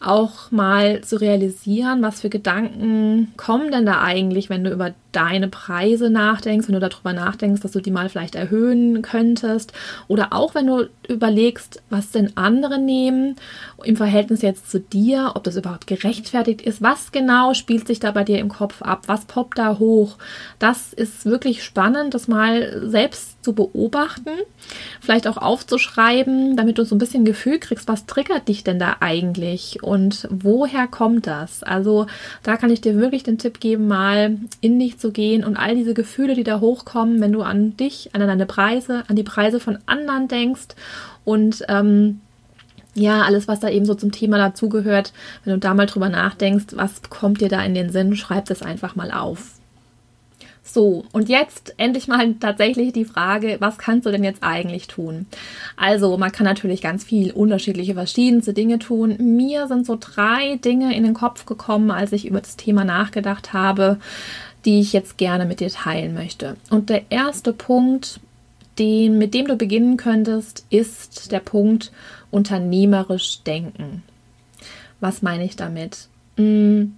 auch 0.00 0.50
mal 0.50 1.02
zu 1.02 1.20
realisieren, 1.20 2.02
was 2.02 2.22
für 2.22 2.30
Gedanken 2.30 3.32
kommen 3.36 3.70
denn 3.70 3.86
da 3.86 4.00
eigentlich, 4.02 4.48
wenn 4.48 4.64
du 4.64 4.70
über 4.70 4.94
deine 5.12 5.48
Preise 5.48 6.10
nachdenkst, 6.10 6.68
wenn 6.68 6.74
du 6.74 6.80
darüber 6.80 7.12
nachdenkst, 7.12 7.60
dass 7.60 7.72
du 7.72 7.80
die 7.80 7.90
mal 7.90 8.08
vielleicht 8.08 8.34
erhöhen 8.34 9.02
könntest 9.02 9.72
oder 10.08 10.32
auch 10.32 10.54
wenn 10.54 10.66
du 10.66 10.88
überlegst, 11.08 11.82
was 11.90 12.10
denn 12.10 12.36
andere 12.36 12.78
nehmen 12.78 13.36
im 13.84 13.96
Verhältnis 13.96 14.42
jetzt 14.42 14.70
zu 14.70 14.80
dir, 14.80 15.32
ob 15.34 15.44
das 15.44 15.56
überhaupt 15.56 15.86
gerechtfertigt 15.86 16.62
ist, 16.62 16.82
was 16.82 17.12
genau 17.12 17.54
spielt 17.54 17.86
sich 17.86 18.00
da 18.00 18.10
bei 18.12 18.24
dir 18.24 18.38
im 18.38 18.48
Kopf 18.48 18.82
ab, 18.82 19.04
was 19.06 19.24
poppt 19.24 19.58
da 19.58 19.78
hoch. 19.78 20.16
Das 20.58 20.92
ist 20.92 21.24
wirklich 21.24 21.64
spannend, 21.64 22.14
das 22.14 22.28
mal 22.28 22.88
selbst 22.88 23.42
zu 23.42 23.54
beobachten, 23.54 24.30
vielleicht 25.00 25.26
auch 25.26 25.38
aufzuschreiben, 25.38 26.56
damit 26.56 26.78
du 26.78 26.84
so 26.84 26.94
ein 26.94 26.98
bisschen 26.98 27.24
Gefühl 27.24 27.58
kriegst, 27.58 27.88
was 27.88 28.06
triggert 28.06 28.48
dich 28.48 28.64
denn 28.64 28.78
da 28.78 28.96
eigentlich 29.00 29.82
und 29.82 30.28
woher 30.30 30.86
kommt 30.86 31.26
das? 31.26 31.62
Also 31.62 32.06
da 32.42 32.56
kann 32.56 32.70
ich 32.70 32.80
dir 32.80 32.96
wirklich 32.96 33.22
den 33.22 33.38
Tipp 33.38 33.60
geben, 33.60 33.88
mal 33.88 34.36
in 34.60 34.78
dich 34.78 34.98
zu 35.00 35.10
gehen 35.10 35.44
und 35.44 35.56
all 35.56 35.74
diese 35.74 35.94
Gefühle, 35.94 36.34
die 36.34 36.44
da 36.44 36.60
hochkommen, 36.60 37.20
wenn 37.20 37.32
du 37.32 37.42
an 37.42 37.76
dich, 37.76 38.10
an 38.12 38.20
deine 38.20 38.46
Preise, 38.46 39.04
an 39.08 39.16
die 39.16 39.22
Preise 39.22 39.60
von 39.60 39.78
anderen 39.86 40.28
denkst 40.28 40.68
und 41.24 41.64
ähm, 41.68 42.20
ja, 42.94 43.22
alles, 43.22 43.48
was 43.48 43.60
da 43.60 43.68
eben 43.68 43.86
so 43.86 43.94
zum 43.94 44.12
Thema 44.12 44.38
dazugehört, 44.38 45.12
wenn 45.44 45.54
du 45.54 45.58
da 45.58 45.74
mal 45.74 45.86
drüber 45.86 46.08
nachdenkst, 46.08 46.74
was 46.74 47.02
kommt 47.08 47.40
dir 47.40 47.48
da 47.48 47.62
in 47.62 47.74
den 47.74 47.90
Sinn, 47.90 48.16
schreib 48.16 48.46
das 48.46 48.62
einfach 48.62 48.96
mal 48.96 49.12
auf. 49.12 49.60
So, 50.62 51.04
und 51.12 51.28
jetzt 51.28 51.74
endlich 51.78 52.06
mal 52.06 52.34
tatsächlich 52.34 52.92
die 52.92 53.04
Frage, 53.04 53.56
was 53.60 53.78
kannst 53.78 54.06
du 54.06 54.10
denn 54.10 54.22
jetzt 54.22 54.42
eigentlich 54.42 54.86
tun? 54.86 55.26
Also, 55.76 56.16
man 56.16 56.30
kann 56.30 56.44
natürlich 56.44 56.80
ganz 56.80 57.02
viel 57.02 57.32
unterschiedliche, 57.32 57.94
verschiedenste 57.94 58.52
Dinge 58.52 58.78
tun. 58.78 59.16
Mir 59.18 59.66
sind 59.66 59.84
so 59.84 59.96
drei 59.98 60.56
Dinge 60.56 60.94
in 60.94 61.02
den 61.02 61.14
Kopf 61.14 61.44
gekommen, 61.46 61.90
als 61.90 62.12
ich 62.12 62.26
über 62.26 62.40
das 62.40 62.56
Thema 62.56 62.84
nachgedacht 62.84 63.52
habe, 63.52 63.98
die 64.64 64.80
ich 64.80 64.92
jetzt 64.92 65.18
gerne 65.18 65.46
mit 65.46 65.60
dir 65.60 65.70
teilen 65.70 66.14
möchte. 66.14 66.56
Und 66.70 66.90
der 66.90 67.10
erste 67.10 67.52
Punkt, 67.52 68.20
den, 68.78 69.18
mit 69.18 69.34
dem 69.34 69.46
du 69.46 69.56
beginnen 69.56 69.96
könntest, 69.96 70.64
ist 70.70 71.32
der 71.32 71.40
Punkt 71.40 71.92
unternehmerisch 72.30 73.42
denken. 73.42 74.02
Was 75.00 75.22
meine 75.22 75.44
ich 75.44 75.56
damit? 75.56 76.08
Hm, 76.36 76.96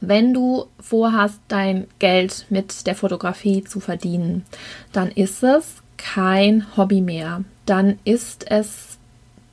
wenn 0.00 0.32
du 0.32 0.66
vorhast, 0.80 1.40
dein 1.48 1.88
Geld 1.98 2.46
mit 2.50 2.86
der 2.86 2.94
Fotografie 2.94 3.64
zu 3.64 3.80
verdienen, 3.80 4.44
dann 4.92 5.10
ist 5.10 5.42
es 5.42 5.82
kein 5.96 6.76
Hobby 6.76 7.00
mehr. 7.00 7.42
Dann 7.66 7.98
ist 8.04 8.48
es 8.50 8.98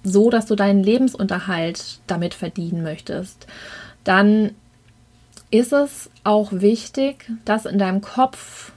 so, 0.04 0.30
dass 0.30 0.46
du 0.46 0.56
deinen 0.56 0.84
Lebensunterhalt 0.84 2.00
damit 2.06 2.36
verdienen 2.36 2.84
möchtest. 2.84 3.48
Dann 4.04 4.52
ist 5.58 5.74
es 5.74 6.10
auch 6.24 6.52
wichtig, 6.52 7.30
das 7.46 7.66
in 7.66 7.78
deinem 7.78 8.02
Kopf 8.02 8.72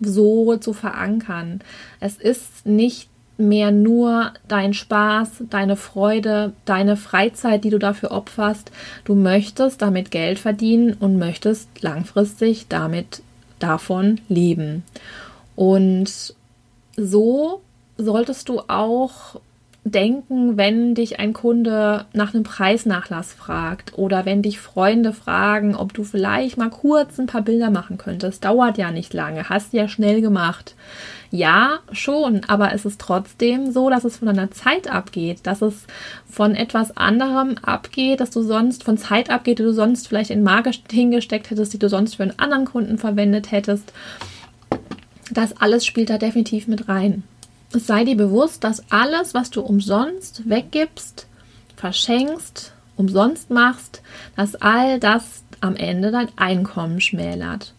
so 0.00 0.56
zu 0.56 0.72
verankern. 0.72 1.60
Es 2.00 2.16
ist 2.16 2.66
nicht 2.66 3.08
mehr 3.38 3.70
nur 3.70 4.32
dein 4.48 4.72
Spaß, 4.72 5.44
deine 5.50 5.76
Freude, 5.76 6.52
deine 6.64 6.96
Freizeit, 6.96 7.64
die 7.64 7.70
du 7.70 7.78
dafür 7.78 8.10
opferst. 8.10 8.70
Du 9.04 9.14
möchtest 9.14 9.82
damit 9.82 10.10
Geld 10.10 10.38
verdienen 10.38 10.94
und 10.94 11.18
möchtest 11.18 11.82
langfristig 11.82 12.66
damit 12.68 13.22
davon 13.58 14.20
leben. 14.28 14.84
Und 15.54 16.34
so 16.96 17.60
solltest 17.98 18.48
du 18.48 18.60
auch 18.68 19.40
denken, 19.86 20.56
wenn 20.56 20.94
dich 20.94 21.20
ein 21.20 21.32
Kunde 21.32 22.06
nach 22.12 22.34
einem 22.34 22.42
Preisnachlass 22.42 23.32
fragt 23.32 23.96
oder 23.96 24.26
wenn 24.26 24.42
dich 24.42 24.58
Freunde 24.58 25.12
fragen, 25.12 25.76
ob 25.76 25.94
du 25.94 26.02
vielleicht 26.02 26.56
mal 26.56 26.70
kurz 26.70 27.18
ein 27.18 27.26
paar 27.26 27.42
Bilder 27.42 27.70
machen 27.70 27.96
könntest. 27.96 28.44
Dauert 28.44 28.78
ja 28.78 28.90
nicht 28.90 29.14
lange, 29.14 29.48
hast 29.48 29.72
ja 29.72 29.86
schnell 29.86 30.20
gemacht. 30.20 30.74
Ja, 31.30 31.78
schon, 31.92 32.42
aber 32.48 32.72
es 32.72 32.84
ist 32.84 33.00
trotzdem 33.00 33.70
so, 33.70 33.88
dass 33.88 34.04
es 34.04 34.16
von 34.16 34.26
deiner 34.26 34.50
Zeit 34.50 34.90
abgeht, 34.90 35.40
dass 35.44 35.62
es 35.62 35.86
von 36.28 36.54
etwas 36.54 36.96
anderem 36.96 37.56
abgeht, 37.62 38.20
dass 38.20 38.30
du 38.30 38.42
sonst 38.42 38.82
von 38.82 38.98
Zeit 38.98 39.30
abgeht, 39.30 39.60
die 39.60 39.64
du 39.64 39.72
sonst 39.72 40.08
vielleicht 40.08 40.30
in 40.30 40.42
Marke 40.42 40.70
hingesteckt 40.90 41.50
hättest, 41.50 41.72
die 41.72 41.78
du 41.78 41.88
sonst 41.88 42.16
für 42.16 42.24
einen 42.24 42.38
anderen 42.38 42.64
Kunden 42.64 42.98
verwendet 42.98 43.52
hättest. 43.52 43.92
Das 45.30 45.56
alles 45.60 45.86
spielt 45.86 46.10
da 46.10 46.18
definitiv 46.18 46.66
mit 46.66 46.88
rein. 46.88 47.22
Sei 47.70 48.04
dir 48.04 48.16
bewusst, 48.16 48.64
dass 48.64 48.82
alles, 48.90 49.34
was 49.34 49.50
du 49.50 49.60
umsonst 49.60 50.48
weggibst, 50.48 51.26
verschenkst, 51.76 52.72
umsonst 52.96 53.50
machst, 53.50 54.02
dass 54.36 54.54
all 54.56 54.98
das 54.98 55.42
am 55.60 55.76
Ende 55.76 56.10
dein 56.10 56.28
Einkommen 56.36 57.00
schmälert. 57.00 57.74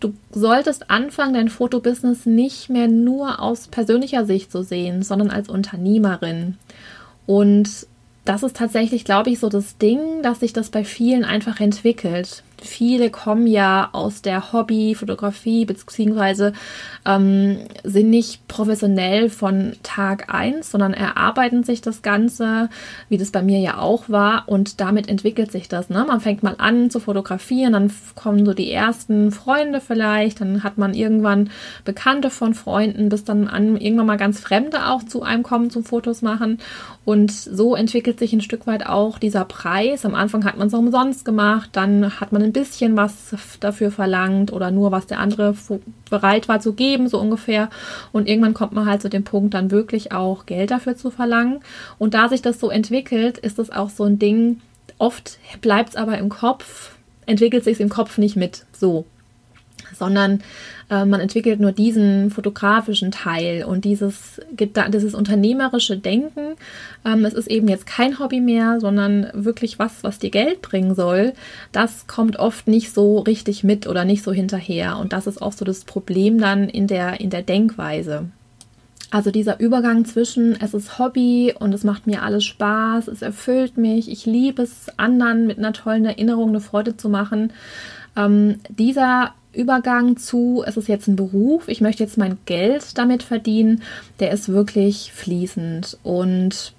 Du 0.00 0.14
solltest 0.32 0.90
anfangen, 0.90 1.34
dein 1.34 1.48
Fotobusiness 1.48 2.26
nicht 2.26 2.68
mehr 2.68 2.88
nur 2.88 3.40
aus 3.40 3.68
persönlicher 3.68 4.24
Sicht 4.24 4.50
zu 4.50 4.64
sehen, 4.64 5.02
sondern 5.02 5.30
als 5.30 5.48
Unternehmerin. 5.48 6.56
Und 7.26 7.86
das 8.24 8.42
ist 8.42 8.56
tatsächlich, 8.56 9.04
glaube 9.04 9.30
ich, 9.30 9.38
so 9.38 9.48
das 9.48 9.78
Ding, 9.78 10.22
dass 10.22 10.40
sich 10.40 10.52
das 10.52 10.70
bei 10.70 10.84
vielen 10.84 11.24
einfach 11.24 11.60
entwickelt 11.60 12.42
viele 12.62 13.10
kommen 13.10 13.46
ja 13.46 13.90
aus 13.92 14.22
der 14.22 14.52
Hobbyfotografie 14.52 15.64
beziehungsweise 15.64 16.52
ähm, 17.04 17.58
sind 17.84 18.10
nicht 18.10 18.46
professionell 18.48 19.30
von 19.30 19.76
Tag 19.82 20.32
1, 20.32 20.70
sondern 20.70 20.94
erarbeiten 20.94 21.64
sich 21.64 21.80
das 21.80 22.02
Ganze, 22.02 22.68
wie 23.08 23.18
das 23.18 23.30
bei 23.30 23.42
mir 23.42 23.58
ja 23.58 23.78
auch 23.78 24.08
war 24.08 24.44
und 24.46 24.80
damit 24.80 25.08
entwickelt 25.08 25.52
sich 25.52 25.68
das. 25.68 25.88
Ne? 25.90 26.04
Man 26.06 26.20
fängt 26.20 26.42
mal 26.42 26.56
an 26.58 26.90
zu 26.90 27.00
fotografieren, 27.00 27.72
dann 27.72 27.92
kommen 28.14 28.44
so 28.46 28.54
die 28.54 28.70
ersten 28.70 29.32
Freunde 29.32 29.80
vielleicht, 29.80 30.40
dann 30.40 30.62
hat 30.62 30.78
man 30.78 30.94
irgendwann 30.94 31.50
Bekannte 31.84 32.30
von 32.30 32.54
Freunden, 32.54 33.08
bis 33.08 33.24
dann 33.24 33.48
an, 33.48 33.76
irgendwann 33.76 34.06
mal 34.06 34.16
ganz 34.16 34.40
Fremde 34.40 34.86
auch 34.86 35.02
zu 35.02 35.22
einem 35.22 35.42
kommen 35.42 35.70
zum 35.70 35.84
Fotos 35.84 36.22
machen 36.22 36.58
und 37.04 37.32
so 37.32 37.74
entwickelt 37.74 38.20
sich 38.20 38.32
ein 38.32 38.40
Stück 38.40 38.66
weit 38.68 38.86
auch 38.86 39.18
dieser 39.18 39.44
Preis. 39.44 40.04
Am 40.04 40.14
Anfang 40.14 40.44
hat 40.44 40.56
man 40.56 40.68
es 40.68 40.74
umsonst 40.74 41.24
gemacht, 41.24 41.70
dann 41.72 42.20
hat 42.20 42.30
man 42.30 42.42
ein 42.42 42.52
bisschen 42.52 42.96
was 42.96 43.34
dafür 43.58 43.90
verlangt 43.90 44.52
oder 44.52 44.70
nur 44.70 44.92
was 44.92 45.06
der 45.06 45.18
andere 45.18 45.54
bereit 46.08 46.46
war 46.48 46.60
zu 46.60 46.74
geben, 46.74 47.08
so 47.08 47.18
ungefähr. 47.18 47.70
Und 48.12 48.28
irgendwann 48.28 48.54
kommt 48.54 48.72
man 48.72 48.86
halt 48.86 49.02
zu 49.02 49.10
dem 49.10 49.24
Punkt, 49.24 49.54
dann 49.54 49.72
wirklich 49.72 50.12
auch 50.12 50.46
Geld 50.46 50.70
dafür 50.70 50.96
zu 50.96 51.10
verlangen. 51.10 51.60
Und 51.98 52.14
da 52.14 52.28
sich 52.28 52.40
das 52.40 52.60
so 52.60 52.70
entwickelt, 52.70 53.36
ist 53.36 53.58
es 53.58 53.70
auch 53.70 53.90
so 53.90 54.04
ein 54.04 54.20
Ding, 54.20 54.60
oft 54.98 55.38
bleibt 55.60 55.90
es 55.90 55.96
aber 55.96 56.18
im 56.18 56.28
Kopf, 56.28 56.94
entwickelt 57.26 57.64
sich 57.64 57.80
im 57.80 57.88
Kopf 57.88 58.16
nicht 58.16 58.36
mit. 58.36 58.64
So 58.72 59.06
sondern 59.94 60.42
äh, 60.90 61.04
man 61.04 61.20
entwickelt 61.20 61.60
nur 61.60 61.72
diesen 61.72 62.30
fotografischen 62.30 63.10
Teil 63.10 63.64
und 63.64 63.84
dieses, 63.84 64.40
dieses 64.50 65.14
unternehmerische 65.14 65.96
Denken. 65.96 66.56
Ähm, 67.04 67.24
es 67.24 67.34
ist 67.34 67.48
eben 67.48 67.68
jetzt 67.68 67.86
kein 67.86 68.18
Hobby 68.18 68.40
mehr, 68.40 68.80
sondern 68.80 69.28
wirklich 69.32 69.78
was, 69.78 70.02
was 70.02 70.18
dir 70.18 70.30
Geld 70.30 70.62
bringen 70.62 70.94
soll. 70.94 71.32
Das 71.72 72.06
kommt 72.06 72.38
oft 72.38 72.68
nicht 72.68 72.92
so 72.92 73.20
richtig 73.20 73.64
mit 73.64 73.86
oder 73.86 74.04
nicht 74.04 74.22
so 74.22 74.32
hinterher. 74.32 74.98
Und 74.98 75.12
das 75.12 75.26
ist 75.26 75.40
auch 75.40 75.52
so 75.52 75.64
das 75.64 75.84
Problem 75.84 76.38
dann 76.38 76.68
in 76.68 76.86
der, 76.86 77.20
in 77.20 77.30
der 77.30 77.42
Denkweise. 77.42 78.26
Also 79.12 79.30
dieser 79.30 79.60
Übergang 79.60 80.06
zwischen 80.06 80.58
es 80.58 80.72
ist 80.72 80.98
Hobby 80.98 81.54
und 81.58 81.74
es 81.74 81.84
macht 81.84 82.06
mir 82.06 82.22
alles 82.22 82.46
Spaß, 82.46 83.08
es 83.08 83.20
erfüllt 83.20 83.76
mich, 83.76 84.10
ich 84.10 84.24
liebe 84.24 84.62
es, 84.62 84.86
anderen 84.96 85.46
mit 85.46 85.58
einer 85.58 85.74
tollen 85.74 86.06
Erinnerung 86.06 86.48
eine 86.48 86.62
Freude 86.62 86.96
zu 86.96 87.10
machen. 87.10 87.52
Ähm, 88.16 88.60
dieser 88.68 89.32
Übergang 89.54 90.16
zu, 90.16 90.64
es 90.66 90.76
ist 90.76 90.88
jetzt 90.88 91.08
ein 91.08 91.16
Beruf, 91.16 91.68
ich 91.68 91.80
möchte 91.80 92.02
jetzt 92.02 92.18
mein 92.18 92.38
Geld 92.46 92.96
damit 92.96 93.22
verdienen, 93.22 93.82
der 94.18 94.30
ist 94.30 94.48
wirklich 94.48 95.12
fließend. 95.12 95.98
Und 96.02 96.72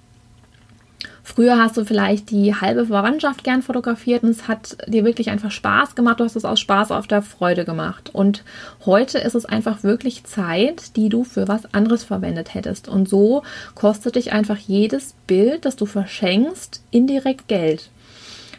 früher 1.24 1.58
hast 1.60 1.78
du 1.78 1.86
vielleicht 1.86 2.32
die 2.32 2.56
halbe 2.56 2.88
Verwandtschaft 2.88 3.44
gern 3.44 3.62
fotografiert 3.62 4.24
und 4.24 4.30
es 4.30 4.48
hat 4.48 4.78
dir 4.88 5.06
wirklich 5.06 5.30
einfach 5.30 5.52
Spaß 5.52 5.94
gemacht, 5.94 6.20
du 6.20 6.24
hast 6.24 6.36
es 6.36 6.46
aus 6.46 6.60
Spaß 6.60 6.92
auf 6.92 7.06
der 7.06 7.22
Freude 7.22 7.64
gemacht. 7.64 8.10
Und 8.12 8.44
heute 8.86 9.20
ist 9.20 9.36
es 9.36 9.46
einfach 9.46 9.84
wirklich 9.84 10.24
Zeit, 10.24 10.96
die 10.96 11.10
du 11.10 11.24
für 11.24 11.48
was 11.48 11.74
anderes 11.76 12.04
verwendet 12.04 12.56
hättest. 12.56 12.88
Und 12.88 13.08
so 13.08 13.44
kostet 13.76 14.16
dich 14.16 14.34
einfach 14.34 14.58
jedes 14.58 15.14
Bild, 15.28 15.66
das 15.66 15.76
du 15.76 15.86
verschenkst, 15.86 16.82
indirekt 16.90 17.48
Geld. 17.48 17.92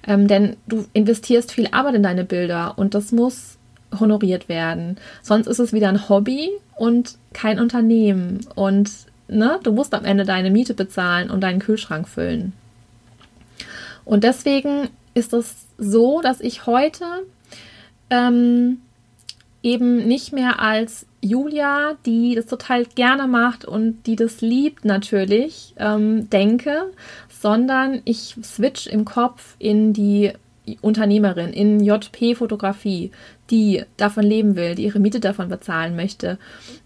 Ähm, 0.06 0.28
denn 0.28 0.56
du 0.66 0.86
investierst 0.92 1.52
viel 1.52 1.68
Arbeit 1.72 1.94
in 1.94 2.02
deine 2.02 2.24
Bilder 2.24 2.74
und 2.76 2.94
das 2.94 3.12
muss 3.12 3.58
honoriert 3.98 4.48
werden. 4.48 4.96
Sonst 5.22 5.46
ist 5.46 5.58
es 5.58 5.72
wieder 5.72 5.88
ein 5.88 6.08
Hobby 6.08 6.50
und 6.76 7.16
kein 7.32 7.58
Unternehmen. 7.58 8.40
Und 8.54 8.90
ne, 9.28 9.58
du 9.62 9.72
musst 9.72 9.94
am 9.94 10.04
Ende 10.04 10.24
deine 10.24 10.50
Miete 10.50 10.74
bezahlen 10.74 11.30
und 11.30 11.40
deinen 11.40 11.60
Kühlschrank 11.60 12.08
füllen. 12.08 12.52
Und 14.04 14.24
deswegen 14.24 14.88
ist 15.14 15.32
es 15.32 15.66
so, 15.78 16.20
dass 16.20 16.40
ich 16.40 16.66
heute 16.66 17.04
ähm, 18.10 18.78
eben 19.62 20.06
nicht 20.06 20.32
mehr 20.32 20.60
als 20.60 21.06
Julia, 21.22 21.96
die 22.04 22.34
das 22.34 22.46
total 22.46 22.84
gerne 22.84 23.26
macht 23.26 23.64
und 23.64 24.06
die 24.06 24.14
das 24.14 24.42
liebt 24.42 24.84
natürlich, 24.84 25.74
ähm, 25.78 26.28
denke, 26.28 26.92
sondern 27.44 28.00
ich 28.06 28.36
switch 28.42 28.86
im 28.86 29.04
Kopf 29.04 29.56
in 29.58 29.92
die 29.92 30.32
Unternehmerin, 30.80 31.52
in 31.52 31.78
JP-Fotografie, 31.78 33.10
die 33.50 33.82
davon 33.98 34.24
leben 34.24 34.56
will, 34.56 34.74
die 34.74 34.84
ihre 34.84 34.98
Miete 34.98 35.20
davon 35.20 35.50
bezahlen 35.50 35.94
möchte. 35.94 36.38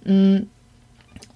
Mm. 0.04 0.48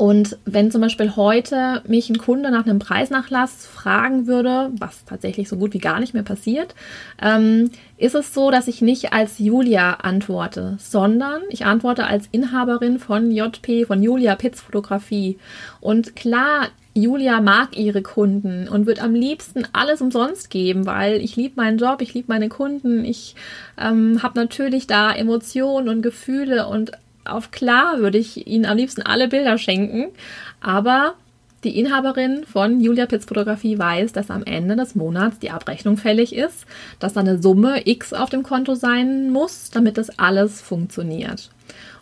Und 0.03 0.37
wenn 0.45 0.73
zum 0.73 0.81
Beispiel 0.81 1.15
heute 1.15 1.81
mich 1.87 2.11
ein 2.11 2.19
Kunde 2.19 2.51
nach 2.51 2.67
einem 2.67 2.81
Preisnachlass 2.81 3.65
fragen 3.65 4.27
würde, 4.27 4.73
was 4.77 5.05
tatsächlich 5.05 5.49
so 5.49 5.57
gut 5.57 5.75
wie 5.75 5.79
gar 5.79 6.01
nicht 6.01 6.13
mehr 6.13 6.25
passiert, 6.25 6.75
ähm, 7.23 7.71
ist 7.99 8.17
es 8.17 8.35
so, 8.35 8.51
dass 8.51 8.67
ich 8.67 8.83
nicht 8.83 9.13
als 9.13 9.39
Julia 9.39 9.93
antworte, 10.03 10.77
sondern 10.81 11.43
ich 11.51 11.67
antworte 11.67 12.05
als 12.05 12.27
Inhaberin 12.33 12.99
von 12.99 13.31
JP, 13.31 13.85
von 13.85 14.03
Julia 14.03 14.35
Pitz 14.35 14.61
Fotografie. 14.61 15.39
Und 15.81 16.17
klar, 16.17 16.71
Julia 16.95 17.41
mag 17.41 17.77
ihre 17.77 18.03
Kunden 18.03 18.67
und 18.67 18.87
wird 18.87 19.01
am 19.01 19.15
liebsten 19.15 19.69
alles 19.73 20.03
umsonst 20.03 20.51
geben, 20.51 20.85
weil 20.85 21.21
ich 21.21 21.37
liebe 21.37 21.55
meinen 21.55 21.79
Job, 21.79 22.03
ich 22.03 22.13
liebe 22.13 22.27
meine 22.27 22.49
Kunden, 22.49 23.05
ich 23.05 23.37
ähm, 23.79 24.21
habe 24.21 24.37
natürlich 24.37 24.89
da 24.89 25.13
Emotionen 25.15 25.89
und 25.89 26.03
Gefühle 26.03 26.67
und 26.67 26.91
auf 27.25 27.51
klar 27.51 27.99
würde 27.99 28.19
ich 28.19 28.47
ihnen 28.47 28.67
am 28.67 28.77
liebsten 28.77 29.03
alle 29.03 29.29
Bilder 29.29 29.59
schenken, 29.59 30.07
aber 30.61 31.15
die 31.65 31.79
Inhaberin 31.79 32.45
von 32.45 32.81
Julia 32.81 33.07
Pitz 33.07 33.25
Fotografie 33.25 33.79
weiß, 33.79 34.13
dass 34.13 34.31
am 34.31 34.43
Ende 34.43 34.75
des 34.75 34.97
Monats 34.97 35.39
die 35.39 35.51
Abrechnung 35.51 35.97
fällig 35.97 36.35
ist, 36.35 36.67
dass 36.99 37.13
da 37.13 37.21
eine 37.21 37.41
Summe 37.41 37.87
X 37.87 38.13
auf 38.13 38.31
dem 38.31 38.43
Konto 38.43 38.75
sein 38.75 39.31
muss, 39.31 39.71
damit 39.71 39.97
das 39.97 40.19
alles 40.19 40.61
funktioniert. 40.61 41.51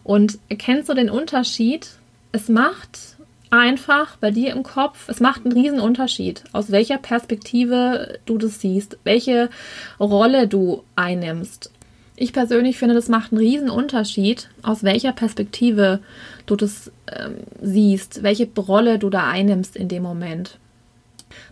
Und 0.03 0.39
erkennst 0.49 0.89
du 0.89 0.95
den 0.95 1.11
Unterschied? 1.11 1.91
Es 2.33 2.49
macht 2.49 3.17
einfach 3.51 4.17
bei 4.17 4.31
dir 4.31 4.53
im 4.53 4.63
Kopf, 4.63 5.09
es 5.09 5.21
macht 5.21 5.45
einen 5.45 5.53
riesen 5.53 5.81
Unterschied, 5.81 6.45
aus 6.53 6.71
welcher 6.71 6.99
Perspektive 6.99 8.19
du 8.25 8.39
das 8.39 8.61
siehst, 8.61 8.97
welche 9.05 9.51
Rolle 9.99 10.49
du 10.49 10.85
einnimmst. 10.97 11.71
Ich 12.23 12.35
persönlich 12.35 12.77
finde, 12.77 12.95
das 12.95 13.09
macht 13.09 13.33
einen 13.33 13.41
riesen 13.41 13.71
Unterschied, 13.71 14.51
aus 14.63 14.85
welcher 14.85 15.13
Perspektive 15.13 16.01
du 16.45 16.55
das 16.55 16.93
ähm, 17.11 17.37
siehst, 17.63 18.23
welche 18.23 18.47
Rolle 18.59 18.99
du 18.99 19.09
da 19.09 19.27
einnimmst 19.27 19.75
in 19.75 19.89
dem 19.89 20.03
Moment. 20.03 20.59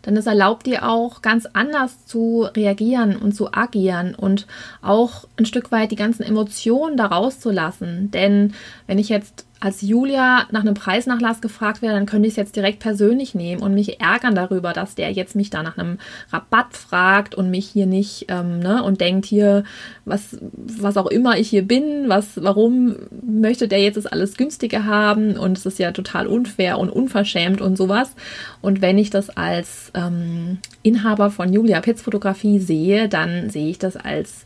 Denn 0.05 0.15
es 0.15 0.27
erlaubt 0.27 0.67
dir 0.67 0.87
auch 0.87 1.23
ganz 1.23 1.47
anders 1.47 2.05
zu 2.05 2.47
reagieren 2.55 3.17
und 3.17 3.33
zu 3.33 3.55
agieren 3.55 4.15
und 4.15 4.47
auch 4.83 5.27
ein 5.39 5.47
Stück 5.47 5.73
weit 5.73 5.91
die 5.91 5.97
ganzen 5.97 6.23
Emotionen 6.23 6.99
da 6.99 7.07
rauszulassen. 7.07 8.11
Denn 8.11 8.53
wenn 8.87 8.99
ich 8.99 9.09
jetzt 9.09 9.47
als 9.61 9.83
Julia 9.83 10.47
nach 10.51 10.61
einem 10.61 10.75
Preisnachlass 10.75 11.41
gefragt 11.41 11.83
wäre, 11.83 11.95
dann 11.95 12.07
könnte 12.07 12.29
ich 12.29 12.33
es 12.33 12.37
jetzt 12.37 12.55
direkt 12.57 12.79
persönlich 12.79 13.35
nehmen 13.35 13.61
und 13.61 13.75
mich 13.75 14.01
ärgern 14.01 14.35
darüber, 14.35 14.73
dass 14.73 14.95
der 14.95 15.11
jetzt 15.11 15.35
mich 15.35 15.51
da 15.51 15.63
nach 15.63 15.77
einem 15.77 15.99
Rabatt 16.31 16.77
fragt 16.77 17.35
und 17.35 17.51
mich 17.51 17.67
hier 17.67 17.87
nicht 17.87 18.27
ähm, 18.29 18.61
ne, 18.61 18.83
und 18.85 19.01
denkt 19.01 19.27
hier, 19.27 19.65
was, 20.05 20.39
was 20.43 20.97
auch 20.97 21.07
immer 21.07 21.39
ich 21.39 21.49
hier 21.49 21.63
bin, 21.63 22.09
was, 22.09 22.43
warum 22.43 22.97
möchte 23.23 23.67
der 23.67 23.83
jetzt 23.83 23.97
das 23.97 24.07
alles 24.07 24.37
günstiger 24.37 24.85
haben 24.85 25.37
und 25.37 25.59
es 25.59 25.67
ist 25.67 25.79
ja 25.79 25.91
total 25.91 26.29
unfair 26.29 26.79
und 26.79 26.91
unverschämt 26.91 27.61
und 27.61 27.77
sowas. 27.77 28.13
Und 28.61 28.81
wenn 28.81 28.97
ich 28.97 29.11
das 29.11 29.29
als 29.31 29.91
ähm, 29.95 30.59
Inhaber 30.83 31.31
von 31.31 31.53
Julia 31.53 31.81
Pitz 31.81 32.03
Fotografie 32.03 32.61
sehe, 32.61 33.09
dann 33.09 33.51
sehe 33.51 33.71
ich 33.71 33.79
das 33.79 33.97
als 33.97 34.45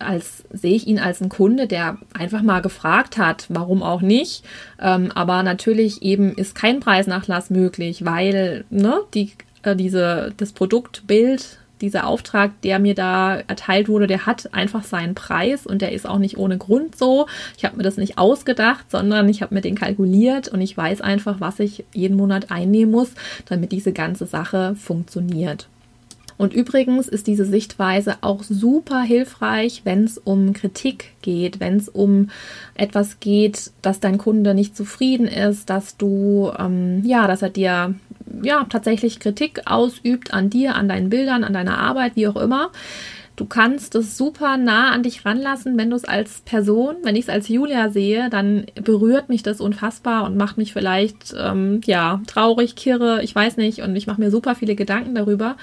als 0.00 0.44
sehe 0.50 0.74
ich 0.74 0.86
ihn 0.86 0.98
als 0.98 1.20
einen 1.20 1.30
Kunde, 1.30 1.66
der 1.66 1.98
einfach 2.12 2.42
mal 2.42 2.60
gefragt 2.60 3.18
hat, 3.18 3.46
warum 3.48 3.82
auch 3.82 4.00
nicht. 4.00 4.44
Ähm, 4.80 5.12
aber 5.14 5.42
natürlich 5.42 6.02
eben 6.02 6.34
ist 6.34 6.54
kein 6.54 6.80
Preisnachlass 6.80 7.50
möglich, 7.50 8.04
weil 8.04 8.64
ne, 8.70 9.00
die, 9.14 9.32
äh, 9.62 9.76
diese, 9.76 10.32
das 10.36 10.52
Produktbild, 10.52 11.58
dieser 11.80 12.06
Auftrag, 12.06 12.60
der 12.62 12.78
mir 12.78 12.94
da 12.94 13.36
erteilt 13.36 13.88
wurde, 13.88 14.06
der 14.06 14.26
hat 14.26 14.52
einfach 14.52 14.84
seinen 14.84 15.14
Preis 15.14 15.66
und 15.66 15.80
der 15.80 15.92
ist 15.92 16.06
auch 16.06 16.18
nicht 16.18 16.36
ohne 16.36 16.58
Grund 16.58 16.96
so. 16.96 17.26
Ich 17.56 17.64
habe 17.64 17.76
mir 17.76 17.82
das 17.82 17.96
nicht 17.96 18.18
ausgedacht, 18.18 18.90
sondern 18.90 19.28
ich 19.28 19.42
habe 19.42 19.54
mir 19.54 19.62
den 19.62 19.76
kalkuliert 19.76 20.48
und 20.48 20.60
ich 20.60 20.76
weiß 20.76 21.00
einfach, 21.00 21.40
was 21.40 21.58
ich 21.58 21.84
jeden 21.94 22.16
Monat 22.16 22.50
einnehmen 22.50 22.92
muss, 22.92 23.12
damit 23.46 23.72
diese 23.72 23.92
ganze 23.92 24.26
Sache 24.26 24.74
funktioniert. 24.76 25.68
Und 26.40 26.54
übrigens 26.54 27.06
ist 27.06 27.26
diese 27.26 27.44
Sichtweise 27.44 28.16
auch 28.22 28.42
super 28.42 29.02
hilfreich, 29.02 29.82
wenn 29.84 30.04
es 30.04 30.16
um 30.16 30.54
Kritik 30.54 31.12
geht, 31.20 31.60
wenn 31.60 31.76
es 31.76 31.90
um 31.90 32.30
etwas 32.72 33.20
geht, 33.20 33.72
dass 33.82 34.00
dein 34.00 34.16
Kunde 34.16 34.54
nicht 34.54 34.74
zufrieden 34.74 35.28
ist, 35.28 35.68
dass 35.68 35.98
du, 35.98 36.50
ähm, 36.58 37.02
ja, 37.04 37.26
dass 37.26 37.42
er 37.42 37.50
dir 37.50 37.94
ja 38.42 38.64
tatsächlich 38.70 39.20
Kritik 39.20 39.60
ausübt 39.66 40.32
an 40.32 40.48
dir, 40.48 40.76
an 40.76 40.88
deinen 40.88 41.10
Bildern, 41.10 41.44
an 41.44 41.52
deiner 41.52 41.76
Arbeit, 41.76 42.16
wie 42.16 42.26
auch 42.26 42.36
immer. 42.36 42.70
Du 43.36 43.44
kannst 43.44 43.94
es 43.94 44.16
super 44.16 44.56
nah 44.56 44.92
an 44.92 45.02
dich 45.02 45.26
ranlassen, 45.26 45.76
wenn 45.76 45.90
du 45.90 45.96
es 45.96 46.06
als 46.06 46.40
Person, 46.40 46.96
wenn 47.02 47.16
ich 47.16 47.24
es 47.24 47.28
als 47.28 47.48
Julia 47.48 47.90
sehe, 47.90 48.30
dann 48.30 48.64
berührt 48.82 49.28
mich 49.28 49.42
das 49.42 49.60
unfassbar 49.60 50.24
und 50.24 50.38
macht 50.38 50.56
mich 50.56 50.72
vielleicht 50.72 51.34
ähm, 51.38 51.82
ja 51.84 52.22
traurig, 52.26 52.76
kirre, 52.76 53.22
ich 53.22 53.34
weiß 53.34 53.58
nicht, 53.58 53.82
und 53.82 53.94
ich 53.94 54.06
mache 54.06 54.22
mir 54.22 54.30
super 54.30 54.54
viele 54.54 54.74
Gedanken 54.74 55.14
darüber 55.14 55.56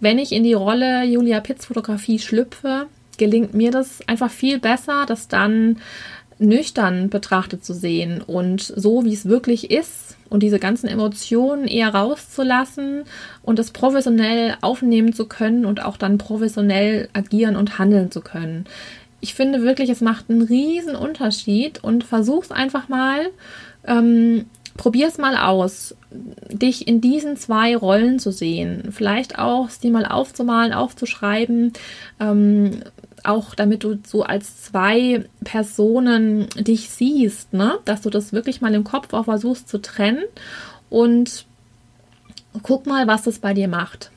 wenn 0.00 0.18
ich 0.18 0.32
in 0.32 0.44
die 0.44 0.54
Rolle 0.54 1.04
Julia 1.04 1.40
Pitz 1.40 1.66
Fotografie 1.66 2.18
schlüpfe, 2.18 2.86
gelingt 3.18 3.54
mir 3.54 3.70
das 3.70 4.00
einfach 4.06 4.30
viel 4.30 4.58
besser, 4.58 5.04
das 5.06 5.28
dann 5.28 5.76
nüchtern 6.38 7.10
betrachtet 7.10 7.64
zu 7.64 7.74
sehen 7.74 8.22
und 8.26 8.62
so, 8.62 9.04
wie 9.04 9.12
es 9.12 9.26
wirklich 9.26 9.70
ist 9.70 10.16
und 10.30 10.42
diese 10.42 10.58
ganzen 10.58 10.88
Emotionen 10.88 11.68
eher 11.68 11.94
rauszulassen 11.94 13.02
und 13.42 13.58
das 13.58 13.72
professionell 13.72 14.56
aufnehmen 14.62 15.12
zu 15.12 15.26
können 15.26 15.66
und 15.66 15.84
auch 15.84 15.98
dann 15.98 16.16
professionell 16.16 17.10
agieren 17.12 17.56
und 17.56 17.78
handeln 17.78 18.10
zu 18.10 18.22
können. 18.22 18.64
Ich 19.20 19.34
finde 19.34 19.62
wirklich, 19.62 19.90
es 19.90 20.00
macht 20.00 20.30
einen 20.30 20.40
riesen 20.40 20.96
Unterschied 20.96 21.84
und 21.84 22.04
versuch's 22.04 22.50
einfach 22.50 22.88
mal. 22.88 23.26
Ähm, 23.86 24.46
Probier 24.76 25.08
es 25.08 25.18
mal 25.18 25.36
aus, 25.36 25.94
dich 26.10 26.88
in 26.88 27.00
diesen 27.00 27.36
zwei 27.36 27.76
Rollen 27.76 28.18
zu 28.18 28.32
sehen. 28.32 28.88
Vielleicht 28.90 29.38
auch 29.38 29.68
dir 29.70 29.90
mal 29.90 30.06
aufzumalen, 30.06 30.72
aufzuschreiben, 30.72 31.72
ähm, 32.18 32.82
auch 33.24 33.54
damit 33.54 33.84
du 33.84 33.98
so 34.06 34.22
als 34.22 34.62
zwei 34.62 35.24
Personen 35.44 36.48
dich 36.56 36.90
siehst, 36.90 37.52
ne? 37.52 37.78
dass 37.84 38.00
du 38.02 38.10
das 38.10 38.32
wirklich 38.32 38.60
mal 38.60 38.74
im 38.74 38.84
Kopf 38.84 39.12
auch 39.12 39.24
versuchst 39.26 39.68
zu 39.68 39.80
trennen 39.80 40.24
und 40.88 41.44
guck 42.62 42.86
mal, 42.86 43.06
was 43.06 43.22
das 43.22 43.38
bei 43.38 43.54
dir 43.54 43.68
macht. 43.68 44.10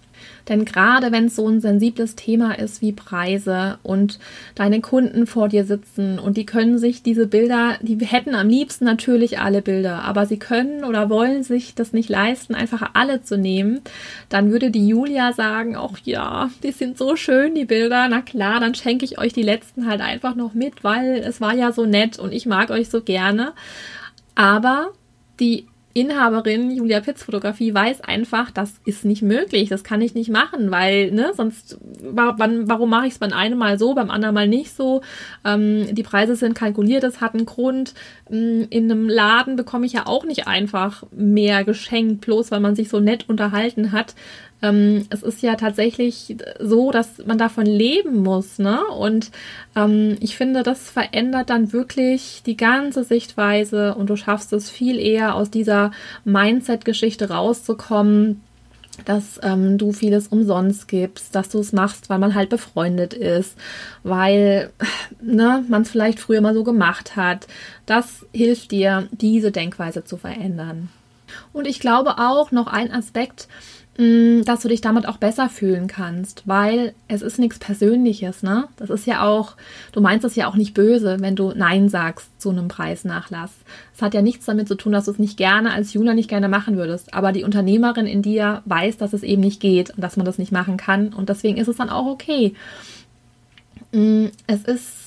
Denn 0.50 0.66
gerade 0.66 1.12
wenn 1.12 1.26
es 1.26 1.36
so 1.36 1.48
ein 1.48 1.62
sensibles 1.62 2.16
Thema 2.16 2.58
ist 2.60 2.82
wie 2.82 2.92
Preise 2.92 3.78
und 3.82 4.20
deine 4.56 4.82
Kunden 4.82 5.26
vor 5.26 5.48
dir 5.48 5.66
sitzen 5.66 6.20
und 6.20 6.36
die 6.36 6.46
können 6.46 6.78
sich 6.78 7.02
diese 7.02 7.28
Bilder, 7.28 7.78
die 7.82 7.98
hätten 8.06 8.36
am 8.36 8.50
liebsten 8.50 8.84
natürlich 8.84 9.40
alle 9.40 9.62
Bilder, 9.62 10.04
aber 10.04 10.26
sie 10.26 10.38
können 10.38 10.84
oder 10.84 11.10
wollen 11.10 11.44
sich 11.44 11.76
das 11.76 11.94
nicht 11.94 12.10
leisten, 12.10 12.56
einfach 12.56 12.92
alle 12.94 13.24
zu 13.24 13.38
nehmen, 13.38 13.82
dann 14.30 14.52
würde 14.52 14.70
die 14.70 14.88
Julia 14.88 15.32
sagen, 15.32 15.78
ach 15.78 15.98
ja, 16.04 16.50
die 16.62 16.72
sind 16.72 16.98
so 16.98 17.16
schön, 17.16 17.56
die 17.56 17.66
Bilder, 17.66 18.08
na 18.10 18.22
klar, 18.22 18.60
dann 18.60 18.76
schenke 18.76 19.06
ich 19.06 19.18
euch 19.18 19.34
die 19.34 19.44
letzten 19.44 19.88
halt 19.88 20.02
einfach 20.02 20.36
noch 20.36 20.54
mit, 20.54 20.84
weil 20.84 21.24
es 21.26 21.40
war 21.40 21.54
ja 21.54 21.72
so 21.72 21.86
nett 21.86 22.20
und 22.20 22.34
ich 22.34 22.46
mag 22.46 22.70
euch 22.70 22.90
so 22.90 23.02
gerne. 23.02 23.54
Aber 24.36 24.90
die 25.40 25.68
Inhaberin 25.94 26.72
Julia 26.72 27.02
Pitz 27.02 27.24
Fotografie 27.24 27.74
weiß 27.74 28.02
einfach, 28.02 28.50
das 28.50 28.74
ist 28.84 29.06
nicht 29.06 29.22
möglich, 29.22 29.70
das 29.70 29.84
kann 29.84 30.02
ich 30.02 30.16
nicht 30.16 30.30
machen, 30.30 30.72
weil, 30.72 31.12
ne, 31.12 31.34
sonst, 31.36 31.78
wann, 32.02 32.68
warum 32.68 32.90
mache 32.90 33.06
ich 33.06 33.14
es 33.14 33.20
beim 33.20 33.32
einen 33.32 33.58
Mal 33.60 33.78
so, 33.78 33.94
beim 33.94 34.10
anderen 34.10 34.34
Mal 34.34 34.48
nicht 34.48 34.76
so? 34.76 35.02
Ähm, 35.46 35.94
die 35.94 36.02
Preise 36.02 36.36
sind 36.36 36.56
kalkuliert, 36.56 37.04
das 37.04 37.22
hat 37.22 37.36
einen 37.36 37.46
Grund. 37.46 37.94
Mm, 38.30 38.64
in 38.70 38.92
einem 38.92 39.08
Laden 39.08 39.56
bekomme 39.56 39.86
ich 39.86 39.94
ja 39.94 40.08
auch 40.08 40.26
nicht 40.26 40.48
einfach 40.48 41.04
mehr 41.12 41.64
geschenkt, 41.64 42.22
bloß 42.22 42.50
weil 42.50 42.60
man 42.60 42.76
sich 42.76 42.90
so 42.90 43.00
nett 43.00 43.30
unterhalten 43.30 43.92
hat. 43.92 44.16
Ähm, 44.64 45.06
es 45.10 45.22
ist 45.22 45.44
ja 45.44 45.56
tatsächlich 45.56 46.36
so, 46.60 46.92
dass 46.92 47.24
man 47.26 47.38
davon 47.38 47.68
leben 47.68 48.24
muss, 48.24 48.58
ne? 48.58 48.84
Und 48.88 49.30
ähm, 49.76 50.16
ich 50.22 50.36
finde, 50.36 50.64
das 50.64 50.90
verändert 50.90 51.52
dann 51.52 51.74
wirklich 51.74 52.42
die 52.46 52.58
ganze 52.58 53.04
Sichtweise 53.04 53.94
und 53.94 54.10
du 54.10 54.16
schaffst 54.16 54.54
es 54.54 54.72
viel 54.72 54.98
eher 54.98 55.36
aus 55.36 55.52
dieser 55.52 55.92
Mindset-Geschichte 56.26 57.30
rauszukommen 57.30 58.42
dass 59.06 59.40
ähm, 59.42 59.78
du 59.78 59.92
vieles 59.92 60.28
umsonst 60.28 60.88
gibst, 60.88 61.36
dass 61.36 61.50
du 61.50 61.60
es 61.60 61.74
machst, 61.74 62.10
weil 62.10 62.20
man 62.20 62.36
halt 62.36 62.50
befreundet 62.50 63.14
ist, 63.14 63.58
weil 64.04 64.72
ne, 65.22 65.64
man 65.68 65.82
es 65.82 65.90
vielleicht 65.90 66.20
früher 66.20 66.42
mal 66.42 66.54
so 66.54 66.64
gemacht 66.64 67.16
hat. 67.16 67.48
Das 67.86 68.26
hilft 68.34 68.72
dir, 68.72 69.08
diese 69.12 69.52
Denkweise 69.52 70.04
zu 70.04 70.18
verändern. 70.18 70.90
Und 71.52 71.66
ich 71.68 71.80
glaube 71.80 72.20
auch 72.20 72.52
noch 72.52 72.68
ein 72.68 72.92
Aspekt, 72.92 73.48
dass 73.96 74.62
du 74.62 74.68
dich 74.70 74.82
damit 74.82 75.08
auch 75.08 75.18
besser 75.18 75.50
fühlen 75.50 75.86
kannst, 75.86 76.48
weil 76.48 76.94
es 77.08 77.22
ist 77.22 77.38
nichts 77.38 77.60
Persönliches, 77.60 78.42
ne? 78.42 78.68
Das 78.78 78.90
ist 78.90 79.06
ja 79.06 79.24
auch, 79.24 79.56
du 79.92 80.02
meinst 80.02 80.26
es 80.26 80.36
ja 80.36 80.48
auch 80.48 80.56
nicht 80.56 80.74
böse, 80.74 81.18
wenn 81.20 81.36
du 81.36 81.54
Nein 81.56 81.90
sagst 81.90 82.42
zu 82.42 82.50
einem 82.50 82.70
Preisnachlass. 82.70 83.52
Es 83.96 84.02
hat 84.02 84.16
ja 84.16 84.24
nichts 84.24 84.46
damit 84.46 84.68
zu 84.68 84.74
tun, 84.74 84.94
dass 84.94 85.06
du 85.06 85.12
es 85.12 85.20
nicht 85.20 85.38
gerne 85.38 85.72
als 85.72 85.94
Juna 85.94 86.16
nicht 86.16 86.28
gerne 86.28 86.50
machen 86.50 86.76
würdest, 86.76 87.14
aber 87.14 87.32
die 87.32 87.44
Unternehmerin 87.44 88.08
in 88.08 88.24
dir 88.24 88.64
weiß, 88.66 88.98
dass 88.98 89.14
es 89.14 89.22
eben 89.22 89.42
nicht 89.44 89.62
geht 89.62 89.92
und 89.92 90.02
dass 90.02 90.18
man 90.18 90.26
das 90.26 90.40
nicht 90.40 90.52
machen 90.52 90.78
kann 90.78 91.14
und 91.14 91.30
deswegen 91.30 91.58
ist 91.58 91.68
es 91.68 91.78
dann 91.78 91.92
auch 91.92 92.08
okay. 92.08 92.56
Mm, 93.92 94.28
es 94.48 94.64
ist 94.64 95.03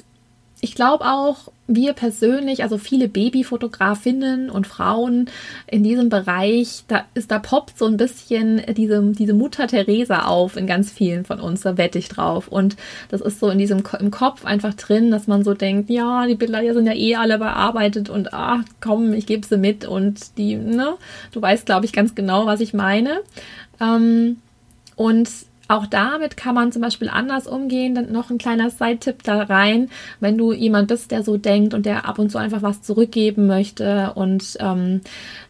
ich 0.60 0.74
glaube 0.74 1.04
auch, 1.04 1.52
wir 1.68 1.92
persönlich, 1.92 2.62
also 2.62 2.78
viele 2.78 3.08
Babyfotografinnen 3.08 4.50
und 4.50 4.66
Frauen 4.66 5.28
in 5.66 5.82
diesem 5.82 6.08
Bereich, 6.08 6.84
da 6.88 7.04
ist 7.14 7.30
da 7.30 7.38
poppt 7.38 7.76
so 7.76 7.86
ein 7.86 7.96
bisschen 7.96 8.62
diese, 8.74 9.02
diese 9.02 9.34
Mutter 9.34 9.66
Teresa 9.66 10.26
auf 10.26 10.56
in 10.56 10.66
ganz 10.66 10.90
vielen 10.90 11.24
von 11.24 11.40
uns, 11.40 11.60
da 11.62 11.76
wette 11.76 11.98
ich 11.98 12.08
drauf. 12.08 12.48
Und 12.48 12.76
das 13.10 13.20
ist 13.20 13.40
so 13.40 13.50
in 13.50 13.58
diesem 13.58 13.82
im 13.98 14.10
Kopf 14.10 14.44
einfach 14.44 14.74
drin, 14.74 15.10
dass 15.10 15.26
man 15.26 15.44
so 15.44 15.54
denkt, 15.54 15.90
ja, 15.90 16.26
die 16.26 16.36
Bilder 16.36 16.62
sind 16.72 16.86
ja 16.86 16.94
eh 16.94 17.16
alle 17.16 17.38
bearbeitet 17.38 18.08
und 18.08 18.32
ah, 18.32 18.64
komm, 18.80 19.12
ich 19.12 19.26
gebe 19.26 19.46
sie 19.46 19.58
mit 19.58 19.84
und 19.84 20.38
die, 20.38 20.54
ne, 20.54 20.94
du 21.32 21.42
weißt, 21.42 21.66
glaube 21.66 21.84
ich, 21.84 21.92
ganz 21.92 22.14
genau, 22.14 22.46
was 22.46 22.60
ich 22.60 22.72
meine. 22.72 23.20
Ähm, 23.80 24.36
und 24.94 25.28
auch 25.68 25.86
damit 25.86 26.36
kann 26.36 26.54
man 26.54 26.72
zum 26.72 26.82
Beispiel 26.82 27.08
anders 27.08 27.46
umgehen. 27.46 27.94
Dann 27.94 28.12
noch 28.12 28.30
ein 28.30 28.38
kleiner 28.38 28.70
Side-Tipp 28.70 29.22
da 29.24 29.42
rein, 29.42 29.90
wenn 30.20 30.38
du 30.38 30.52
jemand 30.52 30.88
bist, 30.88 31.10
der 31.10 31.22
so 31.22 31.36
denkt 31.36 31.74
und 31.74 31.86
der 31.86 32.08
ab 32.08 32.18
und 32.18 32.30
zu 32.30 32.38
einfach 32.38 32.62
was 32.62 32.82
zurückgeben 32.82 33.46
möchte 33.46 34.12
und 34.14 34.56
ähm, 34.60 35.00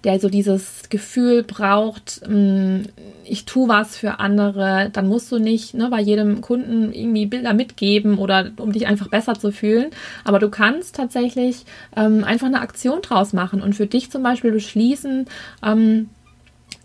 der 0.05 0.19
so 0.21 0.29
dieses 0.29 0.89
Gefühl 0.89 1.43
braucht, 1.43 2.23
ähm, 2.27 2.85
ich 3.25 3.45
tue 3.45 3.69
was 3.69 3.97
für 3.97 4.21
andere, 4.21 4.91
dann 4.93 5.09
musst 5.09 5.31
du 5.33 5.39
nicht 5.39 5.75
ne, 5.75 5.89
bei 5.91 6.01
jedem 6.01 6.41
Kunden 6.41 6.93
irgendwie 6.93 7.27
Bilder 7.27 7.53
mitgeben 7.53 8.19
oder 8.19 8.51
um 8.59 8.73
dich 8.73 8.87
einfach 8.87 9.09
besser 9.09 9.35
zu 9.35 9.53
fühlen. 9.53 9.91
Aber 10.25 10.39
du 10.39 10.49
kannst 10.49 10.97
tatsächlich 10.97 11.65
ähm, 11.97 12.25
einfach 12.25 12.47
eine 12.47 12.61
Aktion 12.61 13.03
draus 13.03 13.33
machen 13.33 13.61
und 13.61 13.75
für 13.75 13.87
dich 13.87 14.11
zum 14.11 14.23
Beispiel 14.23 14.53
beschließen, 14.53 15.27
ähm, 15.65 16.09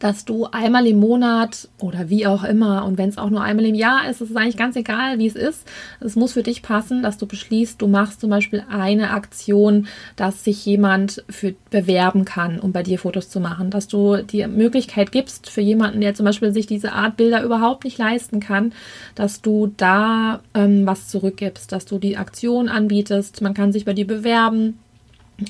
dass 0.02 0.26
du 0.26 0.46
einmal 0.46 0.88
im 0.88 1.00
Monat 1.00 1.70
oder 1.80 2.10
wie 2.10 2.26
auch 2.26 2.44
immer 2.44 2.86
und 2.86 2.98
wenn 2.98 3.08
es 3.08 3.20
auch 3.20 3.30
nur 3.30 3.44
einmal 3.44 3.66
im 3.66 3.76
Jahr 3.76 4.10
ist, 4.10 4.20
ist 4.20 4.32
es 4.32 4.36
eigentlich 4.36 4.58
ganz 4.58 4.76
egal, 4.76 5.20
wie 5.20 5.28
es 5.28 5.36
ist. 5.36 5.68
Es 6.00 6.16
muss 6.16 6.34
für 6.34 6.42
dich 6.42 6.64
passen, 6.64 7.04
dass 7.04 7.20
du 7.20 7.28
beschließt, 7.28 7.80
du 7.80 7.88
machst 7.88 8.20
zum 8.20 8.32
Beispiel 8.32 8.64
eine 8.68 9.12
Aktion, 9.12 9.88
dass 10.16 10.44
sich 10.44 10.66
jemand 10.66 11.24
für 11.30 11.54
bewerben 11.70 12.26
kann, 12.26 12.60
um 12.60 12.72
bei 12.72 12.82
dir 12.82 12.98
Fotos 12.98 13.30
zu 13.30 13.40
machen, 13.40 13.70
dass 13.70 13.88
du 13.88 14.18
die 14.18 14.46
Möglichkeit 14.48 15.12
gibst 15.12 15.52
für 15.52 15.62
jemanden, 15.62 16.02
der 16.02 16.16
zum 16.16 16.26
Beispiel 16.26 16.52
sich 16.52 16.66
diese 16.66 16.94
Art 16.94 17.16
Bilder 17.16 17.44
überhaupt 17.44 17.84
nicht 17.84 18.00
leisten 18.00 18.40
kann, 18.40 18.74
dass 19.14 19.44
du 19.44 19.72
da 19.78 20.42
ähm, 20.56 20.88
was 20.88 21.10
zurückgibst, 21.10 21.72
dass 21.72 21.86
du 21.86 22.00
die 22.00 22.18
Aktion 22.18 22.70
anbietest. 22.70 23.44
Man 23.44 23.54
kann 23.54 23.72
sich 23.72 23.86
bei 23.86 23.94
dir 23.94 24.08
bewerben 24.08 24.80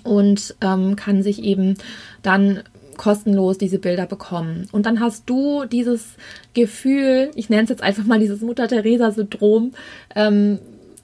und 0.04 0.56
ähm, 0.62 0.96
kann 0.96 1.24
sich 1.24 1.44
eben 1.44 1.76
dann 2.22 2.64
kostenlos 3.02 3.58
diese 3.58 3.80
Bilder 3.80 4.06
bekommen. 4.06 4.68
Und 4.72 4.86
dann 4.86 5.00
hast 5.00 5.28
du 5.28 5.66
dieses 5.66 6.14
Gefühl, 6.54 7.32
ich 7.34 7.50
nenne 7.50 7.64
es 7.64 7.70
jetzt 7.70 7.82
einfach 7.82 8.06
mal 8.06 8.20
dieses 8.20 8.42
Mutter-Theresa-Syndrom, 8.42 9.72
ähm, 10.16 10.60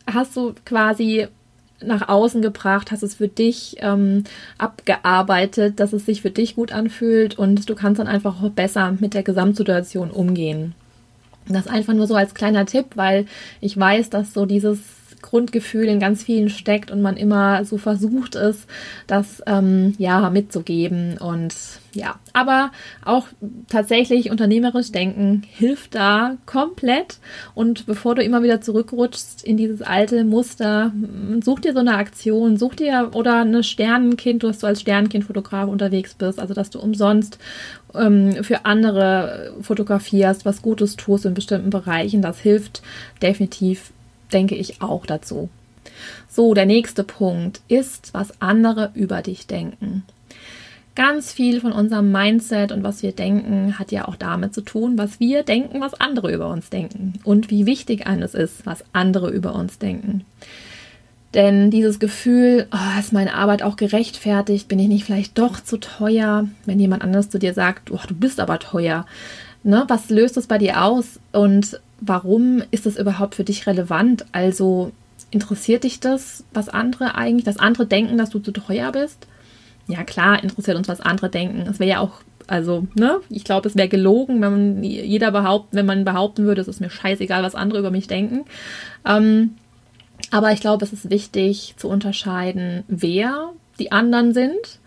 hast 0.05 0.37
du 0.37 0.53
quasi 0.63 1.27
nach 1.81 2.07
außen 2.07 2.43
gebracht, 2.43 2.91
hast 2.91 3.01
es 3.01 3.15
für 3.15 3.27
dich 3.27 3.77
ähm, 3.79 4.25
abgearbeitet, 4.59 5.79
dass 5.79 5.91
es 5.91 6.05
sich 6.05 6.21
für 6.21 6.29
dich 6.29 6.53
gut 6.53 6.71
anfühlt 6.71 7.39
und 7.39 7.67
du 7.67 7.73
kannst 7.73 7.99
dann 7.99 8.07
einfach 8.07 8.47
besser 8.49 8.95
mit 8.99 9.15
der 9.15 9.23
Gesamtsituation 9.23 10.11
umgehen. 10.11 10.75
Das 11.47 11.65
einfach 11.65 11.95
nur 11.95 12.05
so 12.05 12.13
als 12.13 12.35
kleiner 12.35 12.67
Tipp, 12.67 12.85
weil 12.93 13.25
ich 13.59 13.75
weiß, 13.75 14.11
dass 14.11 14.35
so 14.35 14.45
dieses 14.45 14.77
Grundgefühl 15.21 15.85
in 15.85 15.99
ganz 15.99 16.23
vielen 16.23 16.49
steckt 16.49 16.91
und 16.91 17.01
man 17.01 17.17
immer 17.17 17.65
so 17.65 17.77
versucht 17.77 18.35
ist, 18.35 18.67
das 19.07 19.41
ähm, 19.45 19.93
ja 19.97 20.29
mitzugeben. 20.29 21.17
Und 21.17 21.53
ja, 21.93 22.19
aber 22.33 22.71
auch 23.03 23.27
tatsächlich 23.69 24.29
unternehmerisch 24.29 24.91
denken 24.91 25.43
hilft 25.49 25.95
da 25.95 26.37
komplett. 26.45 27.17
Und 27.55 27.87
bevor 27.87 28.15
du 28.15 28.23
immer 28.23 28.43
wieder 28.43 28.61
zurückrutschst 28.61 29.43
in 29.43 29.57
dieses 29.57 29.81
alte 29.81 30.23
Muster, 30.23 30.91
such 31.43 31.61
dir 31.61 31.73
so 31.73 31.79
eine 31.79 31.95
Aktion, 31.95 32.57
such 32.57 32.75
dir 32.75 33.11
oder 33.13 33.41
eine 33.41 33.63
Sternenkind, 33.63 34.43
du 34.43 34.49
hast 34.49 34.59
so 34.59 34.67
als 34.67 34.81
Sternenkindfotograf 34.81 35.67
unterwegs 35.67 36.13
bist, 36.13 36.39
also 36.39 36.53
dass 36.53 36.69
du 36.69 36.79
umsonst 36.79 37.39
ähm, 37.95 38.43
für 38.43 38.65
andere 38.65 39.53
fotografierst, 39.61 40.45
was 40.45 40.61
Gutes 40.61 40.95
tust 40.95 41.25
in 41.25 41.33
bestimmten 41.33 41.69
Bereichen, 41.69 42.21
das 42.21 42.39
hilft 42.39 42.81
definitiv 43.21 43.91
denke 44.31 44.55
ich 44.55 44.81
auch 44.81 45.05
dazu. 45.05 45.49
So, 46.29 46.53
der 46.53 46.65
nächste 46.65 47.03
Punkt 47.03 47.61
ist, 47.67 48.13
was 48.13 48.41
andere 48.41 48.91
über 48.93 49.21
dich 49.21 49.47
denken. 49.47 50.03
Ganz 50.95 51.31
viel 51.31 51.61
von 51.61 51.71
unserem 51.71 52.11
Mindset 52.11 52.71
und 52.71 52.83
was 52.83 53.03
wir 53.03 53.11
denken, 53.11 53.77
hat 53.77 53.91
ja 53.91 54.07
auch 54.07 54.15
damit 54.15 54.55
zu 54.55 54.61
tun, 54.61 54.97
was 54.97 55.19
wir 55.19 55.43
denken, 55.43 55.79
was 55.79 55.93
andere 55.93 56.33
über 56.33 56.49
uns 56.49 56.69
denken 56.69 57.13
und 57.23 57.51
wie 57.51 57.67
wichtig 57.67 58.07
eines 58.07 58.33
ist, 58.33 58.65
was 58.65 58.83
andere 58.93 59.29
über 59.29 59.53
uns 59.53 59.77
denken. 59.77 60.25
Denn 61.33 61.69
dieses 61.69 61.99
Gefühl, 61.99 62.65
oh, 62.71 62.99
ist 62.99 63.13
meine 63.13 63.35
Arbeit 63.35 63.61
auch 63.61 63.75
gerechtfertigt, 63.75 64.67
bin 64.67 64.79
ich 64.79 64.87
nicht 64.87 65.03
vielleicht 65.03 65.37
doch 65.37 65.59
zu 65.59 65.77
teuer, 65.77 66.47
wenn 66.65 66.79
jemand 66.79 67.03
anders 67.03 67.29
zu 67.29 67.37
dir 67.37 67.53
sagt, 67.53 67.91
oh, 67.91 67.99
du 68.07 68.15
bist 68.15 68.39
aber 68.39 68.57
teuer. 68.57 69.05
Ne, 69.67 69.83
was 69.89 70.09
löst 70.09 70.37
es 70.37 70.47
bei 70.47 70.57
dir 70.57 70.81
aus? 70.81 71.19
Und 71.33 71.81
warum 71.99 72.63
ist 72.71 72.85
das 72.85 72.95
überhaupt 72.95 73.35
für 73.35 73.43
dich 73.43 73.67
relevant? 73.67 74.25
Also 74.31 74.93
interessiert 75.29 75.83
dich 75.83 75.99
das, 75.99 76.45
was 76.53 76.69
andere 76.69 77.15
eigentlich, 77.15 77.43
dass 77.43 77.57
andere 77.57 77.85
denken, 77.85 78.17
dass 78.17 78.29
du 78.29 78.39
zu 78.39 78.51
teuer 78.51 78.93
bist? 78.93 79.27
Ja, 79.89 80.05
klar, 80.05 80.41
interessiert 80.41 80.77
uns, 80.77 80.87
was 80.87 81.01
andere 81.01 81.29
denken. 81.29 81.67
Es 81.69 81.79
wäre 81.79 81.89
ja 81.89 81.99
auch, 81.99 82.21
also, 82.47 82.87
ne, 82.95 83.19
ich 83.29 83.43
glaube, 83.43 83.67
es 83.67 83.75
wäre 83.75 83.89
gelogen, 83.89 84.41
wenn 84.41 84.51
man 84.51 84.83
jeder 84.85 85.31
behaupten, 85.31 85.75
wenn 85.75 85.85
man 85.85 86.05
behaupten 86.05 86.45
würde, 86.45 86.61
es 86.61 86.69
ist 86.69 86.79
mir 86.79 86.89
scheißegal, 86.89 87.43
was 87.43 87.53
andere 87.53 87.79
über 87.79 87.91
mich 87.91 88.07
denken. 88.07 88.45
Ähm, 89.05 89.55
aber 90.31 90.53
ich 90.53 90.61
glaube, 90.61 90.85
es 90.85 90.93
ist 90.93 91.09
wichtig 91.09 91.73
zu 91.75 91.89
unterscheiden, 91.89 92.85
wer 92.87 93.49
die 93.79 93.91
anderen 93.91 94.33
sind. 94.33 94.79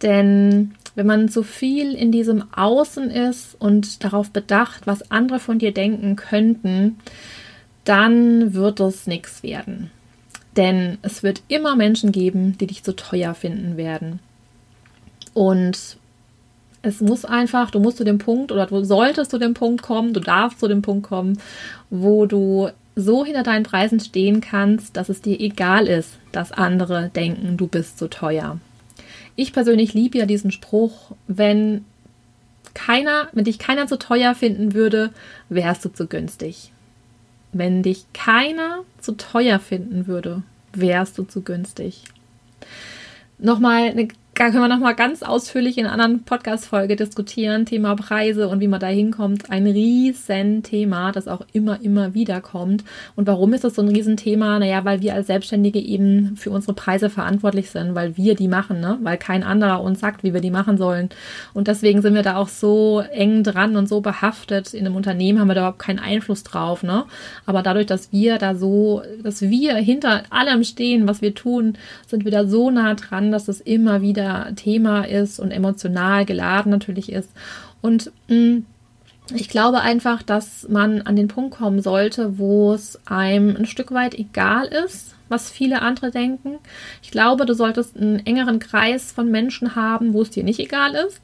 Denn 0.00 0.74
wenn 0.94 1.06
man 1.06 1.28
zu 1.28 1.42
viel 1.42 1.94
in 1.94 2.12
diesem 2.12 2.44
Außen 2.54 3.10
ist 3.10 3.56
und 3.58 4.04
darauf 4.04 4.30
bedacht, 4.30 4.86
was 4.86 5.10
andere 5.10 5.38
von 5.38 5.58
dir 5.58 5.72
denken 5.72 6.16
könnten, 6.16 6.98
dann 7.84 8.54
wird 8.54 8.80
es 8.80 9.06
nichts 9.06 9.42
werden. 9.42 9.90
Denn 10.56 10.98
es 11.02 11.22
wird 11.22 11.42
immer 11.48 11.76
Menschen 11.76 12.12
geben, 12.12 12.58
die 12.58 12.66
dich 12.66 12.84
zu 12.84 12.94
teuer 12.94 13.34
finden 13.34 13.76
werden. 13.76 14.20
Und 15.32 15.96
es 16.82 17.00
muss 17.00 17.24
einfach, 17.24 17.70
du 17.70 17.80
musst 17.80 17.96
zu 17.96 18.04
dem 18.04 18.18
Punkt 18.18 18.52
oder 18.52 18.66
du 18.66 18.84
solltest 18.84 19.30
zu 19.30 19.38
dem 19.38 19.54
Punkt 19.54 19.82
kommen, 19.82 20.12
du 20.12 20.20
darfst 20.20 20.60
zu 20.60 20.68
dem 20.68 20.82
Punkt 20.82 21.08
kommen, 21.08 21.38
wo 21.90 22.26
du 22.26 22.68
so 22.94 23.24
hinter 23.24 23.42
deinen 23.42 23.62
Preisen 23.62 24.00
stehen 24.00 24.40
kannst, 24.40 24.96
dass 24.96 25.08
es 25.08 25.22
dir 25.22 25.40
egal 25.40 25.86
ist, 25.86 26.18
dass 26.32 26.52
andere 26.52 27.10
denken, 27.14 27.56
du 27.56 27.66
bist 27.66 27.98
zu 27.98 28.08
teuer. 28.08 28.58
Ich 29.36 29.52
persönlich 29.52 29.94
liebe 29.94 30.18
ja 30.18 30.26
diesen 30.26 30.50
Spruch, 30.50 31.12
wenn 31.26 31.84
keiner, 32.74 33.28
wenn 33.32 33.44
dich 33.44 33.58
keiner 33.58 33.86
zu 33.86 33.98
teuer 33.98 34.34
finden 34.34 34.74
würde, 34.74 35.12
wärst 35.48 35.84
du 35.84 35.88
zu 35.90 36.06
günstig. 36.06 36.72
Wenn 37.52 37.82
dich 37.82 38.06
keiner 38.12 38.80
zu 38.98 39.12
teuer 39.12 39.58
finden 39.58 40.06
würde, 40.06 40.42
wärst 40.72 41.18
du 41.18 41.24
zu 41.24 41.42
günstig. 41.42 42.04
Nochmal 43.38 43.90
eine 43.90 44.08
da 44.34 44.48
können 44.48 44.62
wir 44.62 44.68
nochmal 44.68 44.94
ganz 44.94 45.22
ausführlich 45.22 45.76
in 45.76 45.84
einer 45.84 45.92
anderen 45.92 46.24
Podcast-Folge 46.24 46.96
diskutieren. 46.96 47.66
Thema 47.66 47.94
Preise 47.96 48.48
und 48.48 48.60
wie 48.60 48.66
man 48.66 48.80
da 48.80 48.86
hinkommt. 48.86 49.50
Ein 49.50 49.66
riesen 49.66 50.62
Thema, 50.62 51.12
das 51.12 51.28
auch 51.28 51.42
immer, 51.52 51.82
immer 51.82 52.14
wieder 52.14 52.40
kommt. 52.40 52.82
Und 53.14 53.26
warum 53.26 53.52
ist 53.52 53.62
das 53.62 53.74
so 53.74 53.82
ein 53.82 53.88
Riesenthema? 53.88 54.58
Naja, 54.58 54.86
weil 54.86 55.02
wir 55.02 55.12
als 55.12 55.26
Selbstständige 55.26 55.78
eben 55.80 56.34
für 56.38 56.50
unsere 56.50 56.72
Preise 56.72 57.10
verantwortlich 57.10 57.68
sind, 57.68 57.94
weil 57.94 58.16
wir 58.16 58.34
die 58.34 58.48
machen, 58.48 58.80
ne? 58.80 58.98
Weil 59.02 59.18
kein 59.18 59.42
anderer 59.42 59.82
uns 59.82 60.00
sagt, 60.00 60.24
wie 60.24 60.32
wir 60.32 60.40
die 60.40 60.50
machen 60.50 60.78
sollen. 60.78 61.10
Und 61.52 61.68
deswegen 61.68 62.00
sind 62.00 62.14
wir 62.14 62.22
da 62.22 62.36
auch 62.36 62.48
so 62.48 63.00
eng 63.12 63.44
dran 63.44 63.76
und 63.76 63.86
so 63.86 64.00
behaftet. 64.00 64.72
In 64.72 64.86
einem 64.86 64.96
Unternehmen 64.96 65.40
haben 65.40 65.48
wir 65.48 65.54
da 65.54 65.60
überhaupt 65.60 65.78
keinen 65.78 65.98
Einfluss 65.98 66.42
drauf, 66.42 66.82
ne? 66.82 67.04
Aber 67.44 67.62
dadurch, 67.62 67.86
dass 67.86 68.12
wir 68.12 68.38
da 68.38 68.54
so, 68.54 69.02
dass 69.22 69.42
wir 69.42 69.74
hinter 69.74 70.22
allem 70.30 70.64
stehen, 70.64 71.06
was 71.06 71.20
wir 71.20 71.34
tun, 71.34 71.74
sind 72.06 72.24
wir 72.24 72.32
da 72.32 72.46
so 72.46 72.70
nah 72.70 72.94
dran, 72.94 73.30
dass 73.30 73.48
es 73.48 73.60
immer 73.60 74.00
wieder 74.00 74.21
wieder 74.22 74.54
Thema 74.54 75.04
ist 75.04 75.38
und 75.40 75.50
emotional 75.50 76.24
geladen 76.24 76.70
natürlich 76.70 77.10
ist. 77.12 77.30
Und 77.80 78.12
mh, 78.28 78.36
mm, 78.36 78.66
ich 79.34 79.48
glaube 79.48 79.80
einfach, 79.80 80.22
dass 80.22 80.68
man 80.68 81.02
an 81.02 81.16
den 81.16 81.28
Punkt 81.28 81.56
kommen 81.56 81.80
sollte, 81.80 82.38
wo 82.38 82.74
es 82.74 83.00
einem 83.06 83.56
ein 83.56 83.66
Stück 83.66 83.92
weit 83.92 84.14
egal 84.14 84.66
ist, 84.66 85.14
was 85.28 85.50
viele 85.50 85.80
andere 85.80 86.10
denken. 86.10 86.58
Ich 87.02 87.10
glaube, 87.10 87.46
du 87.46 87.54
solltest 87.54 87.96
einen 87.96 88.26
engeren 88.26 88.58
Kreis 88.58 89.12
von 89.12 89.30
Menschen 89.30 89.74
haben, 89.74 90.12
wo 90.12 90.22
es 90.22 90.30
dir 90.30 90.44
nicht 90.44 90.58
egal 90.58 90.94
ist. 90.94 91.20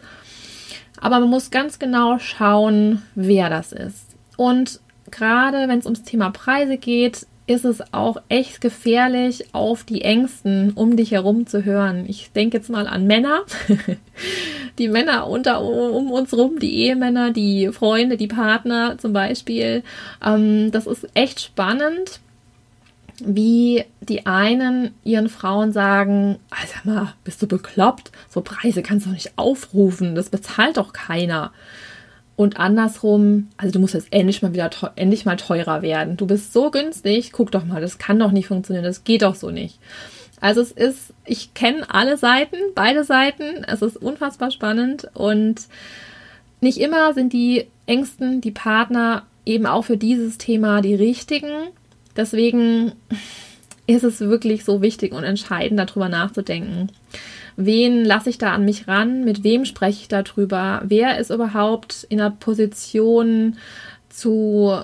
Aber 1.00 1.20
man 1.20 1.28
muss 1.28 1.50
ganz 1.50 1.78
genau 1.78 2.18
schauen, 2.18 3.02
wer 3.14 3.50
das 3.50 3.72
ist. 3.72 4.16
Und 4.36 4.80
gerade 5.10 5.68
wenn 5.68 5.78
es 5.78 5.84
ums 5.84 6.02
Thema 6.02 6.30
Preise 6.30 6.76
geht, 6.76 7.26
ist 7.48 7.64
es 7.64 7.94
auch 7.94 8.18
echt 8.28 8.60
gefährlich, 8.60 9.46
auf 9.52 9.82
die 9.82 10.02
Ängsten 10.02 10.72
um 10.74 10.96
dich 10.96 11.12
herum 11.12 11.46
zu 11.46 11.64
hören. 11.64 12.04
Ich 12.06 12.30
denke 12.32 12.58
jetzt 12.58 12.68
mal 12.68 12.86
an 12.86 13.06
Männer, 13.06 13.40
die 14.78 14.88
Männer 14.88 15.26
unter 15.26 15.62
um 15.62 16.10
uns 16.12 16.34
rum, 16.34 16.58
die 16.58 16.84
Ehemänner, 16.84 17.32
die 17.32 17.70
Freunde, 17.72 18.18
die 18.18 18.26
Partner 18.26 18.98
zum 18.98 19.14
Beispiel. 19.14 19.82
Ähm, 20.24 20.70
das 20.72 20.86
ist 20.86 21.08
echt 21.14 21.40
spannend, 21.40 22.20
wie 23.20 23.84
die 24.00 24.26
einen 24.26 24.94
ihren 25.02 25.30
Frauen 25.30 25.72
sagen, 25.72 26.38
also 26.50 26.74
mal, 26.84 27.14
bist 27.24 27.40
du 27.40 27.46
bekloppt? 27.46 28.12
So 28.28 28.42
Preise 28.42 28.82
kannst 28.82 29.06
du 29.06 29.10
nicht 29.10 29.32
aufrufen, 29.36 30.14
das 30.14 30.28
bezahlt 30.28 30.76
doch 30.76 30.92
keiner. 30.92 31.52
Und 32.38 32.56
andersrum, 32.56 33.48
also 33.56 33.72
du 33.72 33.80
musst 33.80 33.94
jetzt 33.94 34.12
endlich 34.12 34.42
mal 34.42 34.52
wieder 34.52 34.70
endlich 34.94 35.24
mal 35.24 35.34
teurer 35.34 35.82
werden. 35.82 36.16
Du 36.16 36.24
bist 36.24 36.52
so 36.52 36.70
günstig, 36.70 37.32
guck 37.32 37.50
doch 37.50 37.64
mal, 37.64 37.80
das 37.80 37.98
kann 37.98 38.16
doch 38.16 38.30
nicht 38.30 38.46
funktionieren, 38.46 38.84
das 38.84 39.02
geht 39.02 39.22
doch 39.22 39.34
so 39.34 39.50
nicht. 39.50 39.80
Also 40.40 40.60
es 40.60 40.70
ist, 40.70 41.12
ich 41.24 41.52
kenne 41.54 41.92
alle 41.92 42.16
Seiten, 42.16 42.54
beide 42.76 43.02
Seiten. 43.02 43.64
Es 43.66 43.82
ist 43.82 43.96
unfassbar 43.96 44.52
spannend 44.52 45.08
und 45.14 45.62
nicht 46.60 46.78
immer 46.78 47.12
sind 47.12 47.32
die 47.32 47.66
Ängsten, 47.86 48.40
die 48.40 48.52
Partner 48.52 49.24
eben 49.44 49.66
auch 49.66 49.86
für 49.86 49.96
dieses 49.96 50.38
Thema 50.38 50.80
die 50.80 50.94
richtigen. 50.94 51.50
Deswegen 52.16 52.92
ist 53.88 54.04
es 54.04 54.20
wirklich 54.20 54.64
so 54.64 54.80
wichtig 54.80 55.12
und 55.12 55.24
entscheidend, 55.24 55.80
darüber 55.80 56.08
nachzudenken 56.08 56.88
wen 57.60 58.04
lasse 58.04 58.30
ich 58.30 58.38
da 58.38 58.52
an 58.52 58.64
mich 58.64 58.86
ran, 58.86 59.24
mit 59.24 59.42
wem 59.42 59.64
spreche 59.64 60.02
ich 60.02 60.08
darüber, 60.08 60.80
wer 60.84 61.18
ist 61.18 61.30
überhaupt 61.30 62.06
in 62.08 62.18
der 62.18 62.30
Position 62.30 63.56
zu 64.08 64.78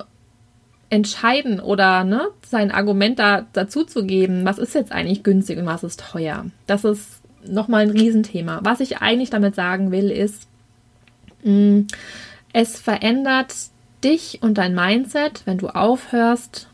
entscheiden 0.91 1.61
oder 1.61 2.03
ne, 2.03 2.29
sein 2.45 2.73
Argument 2.73 3.21
da 3.21 3.47
dazu 3.53 3.85
zu 3.85 4.05
geben, 4.05 4.45
was 4.45 4.59
ist 4.59 4.75
jetzt 4.75 4.91
eigentlich 4.91 5.23
günstig 5.23 5.59
und 5.59 5.67
was 5.67 5.85
ist 5.85 6.01
teuer. 6.01 6.47
Das 6.67 6.85
ist 6.85 7.21
nochmal 7.47 7.83
ein 7.83 7.91
Riesenthema. 7.91 8.59
Was 8.65 8.81
ich 8.81 8.99
eigentlich 8.99 9.31
damit 9.31 9.55
sagen 9.55 9.93
will, 9.93 10.11
ist, 10.11 10.49
mh, 11.45 11.53
mm, 11.53 11.87
es 12.53 12.81
verändert 12.81 13.55
dich 14.03 14.41
und 14.43 14.59
dein 14.59 14.75
Mindset, 14.75 15.43
wenn 15.45 15.59
du 15.59 15.69
aufhörst, 15.69 16.69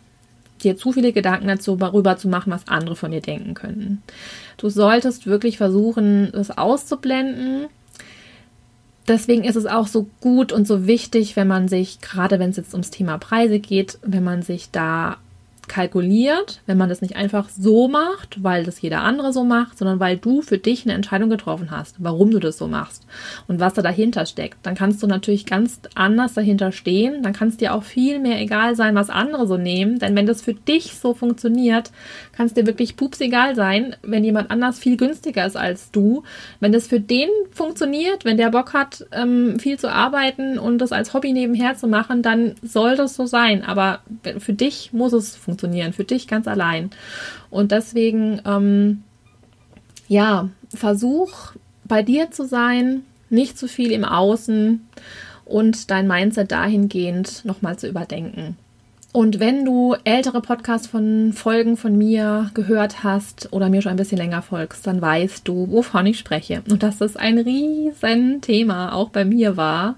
dir 0.63 0.77
zu 0.77 0.93
viele 0.93 1.13
Gedanken 1.13 1.49
dazu 1.49 1.77
darüber 1.77 2.17
zu 2.17 2.29
machen, 2.29 2.53
was 2.53 2.69
andere 2.69 2.97
von 2.97 3.11
dir 3.11 3.21
denken 3.21 3.55
könnten. 3.55 4.03
Du 4.57 4.69
solltest 4.69 5.27
wirklich 5.27 5.57
versuchen, 5.57 6.31
das 6.33 6.57
auszublenden. 6.57 7.67
Deswegen 9.09 9.45
ist 9.45 9.57
es 9.57 9.67
auch 9.67 9.87
so 9.87 10.07
gut 10.21 10.53
und 10.53 10.67
so 10.67 10.87
wichtig, 10.87 11.35
wenn 11.35 11.49
man 11.49 11.69
sich, 11.69 12.01
gerade 12.01 12.39
wenn 12.39 12.51
es 12.51 12.57
jetzt 12.57 12.75
ums 12.75 12.91
Thema 12.91 13.19
Preise 13.19 13.59
geht, 13.59 13.99
wenn 14.03 14.23
man 14.23 14.43
sich 14.43 14.71
da 14.71 15.17
kalkuliert, 15.71 16.63
wenn 16.67 16.77
man 16.77 16.89
das 16.89 17.01
nicht 17.01 17.15
einfach 17.15 17.49
so 17.49 17.87
macht, 17.87 18.43
weil 18.43 18.65
das 18.65 18.83
jeder 18.83 19.03
andere 19.03 19.33
so 19.33 19.45
macht, 19.45 19.79
sondern 19.79 20.01
weil 20.01 20.17
du 20.17 20.43
für 20.43 20.59
dich 20.59 20.85
eine 20.85 20.95
Entscheidung 20.95 21.31
getroffen 21.31 21.71
hast, 21.71 21.95
warum 22.01 22.33
du 22.33 22.41
das 22.41 22.59
so 22.59 22.67
machst 22.67 23.07
und 23.47 23.61
was 23.61 23.75
da 23.75 23.81
dahinter 23.81 24.27
steckt. 24.27 24.59
Dann 24.65 24.75
kannst 24.75 25.01
du 25.01 25.07
natürlich 25.07 25.47
ganz 25.47 25.81
anders 25.95 26.35
dahinter 26.35 26.73
stehen. 26.73 27.23
Dann 27.23 27.33
kann 27.33 27.49
es 27.49 27.57
dir 27.57 27.73
auch 27.73 27.85
viel 27.85 28.19
mehr 28.19 28.41
egal 28.41 28.75
sein, 28.75 28.97
was 28.97 29.11
andere 29.11 29.47
so 29.47 29.57
nehmen. 29.57 30.01
Denn 30.01 30.17
wenn 30.17 30.27
das 30.27 30.43
für 30.43 30.55
dich 30.55 30.95
so 30.97 31.15
funktioniert, 31.15 31.93
kann 32.33 32.47
es 32.47 32.55
dir 32.55 32.67
wirklich 32.67 32.97
pups 32.97 33.21
egal 33.21 33.55
sein, 33.55 33.95
wenn 34.03 34.25
jemand 34.25 34.51
anders 34.51 34.81
viel 34.81 34.97
günstiger 34.97 35.47
ist 35.47 35.57
als 35.57 35.93
du. 35.93 36.25
Wenn 36.59 36.73
das 36.73 36.89
für 36.89 36.99
den 36.99 37.29
funktioniert, 37.53 38.25
wenn 38.25 38.39
der 38.39 38.51
Bock 38.51 38.73
hat, 38.73 39.07
ähm, 39.13 39.61
viel 39.61 39.79
zu 39.79 39.89
arbeiten 39.89 40.59
und 40.59 40.79
das 40.79 40.91
als 40.91 41.15
Hobby 41.15 41.33
nebenher 41.33 41.77
zu 41.77 41.87
machen, 41.87 42.23
dann 42.23 42.57
soll 42.61 42.97
das 42.97 43.15
so 43.15 43.27
sein. 43.27 43.63
Aber 43.63 44.01
für 44.39 44.53
dich 44.53 44.93
muss 44.93 45.13
es 45.13 45.37
funktionieren, 45.37 45.60
für 45.93 46.05
dich 46.05 46.27
ganz 46.27 46.47
allein. 46.49 46.91
Und 47.51 47.73
deswegen, 47.73 48.41
ähm, 48.45 49.03
ja, 50.09 50.49
versuch 50.75 51.53
bei 51.85 52.03
dir 52.03 52.31
zu 52.31 52.47
sein, 52.47 53.03
nicht 53.29 53.59
zu 53.59 53.69
viel 53.69 53.93
im 53.93 54.05
Außen 54.05 54.87
und 55.45 55.91
dein 55.91 56.07
Mindset 56.07 56.53
dahingehend 56.53 57.45
nochmal 57.45 57.79
zu 57.79 57.89
überdenken. 57.89 58.57
Und 59.13 59.41
wenn 59.41 59.65
du 59.65 59.97
ältere 60.05 60.41
Podcasts 60.41 60.87
von 60.87 61.33
Folgen 61.33 61.77
von 61.77 61.99
mir 61.99 62.51
gehört 62.55 63.03
hast 63.03 63.53
oder 63.53 63.69
mir 63.69 63.83
schon 63.83 63.91
ein 63.91 63.97
bisschen 63.97 64.19
länger 64.19 64.41
folgst, 64.41 64.87
dann 64.87 65.03
weißt 65.03 65.49
du, 65.49 65.69
wovon 65.69 66.07
ich 66.07 66.19
spreche. 66.19 66.63
Und 66.71 66.85
dass 66.85 66.99
das 66.99 67.17
ein 67.17 67.39
riesen 67.39 68.41
Thema 68.41 68.95
auch 68.95 69.11
bei 69.11 69.25
mir 69.25 69.57
war. 69.57 69.97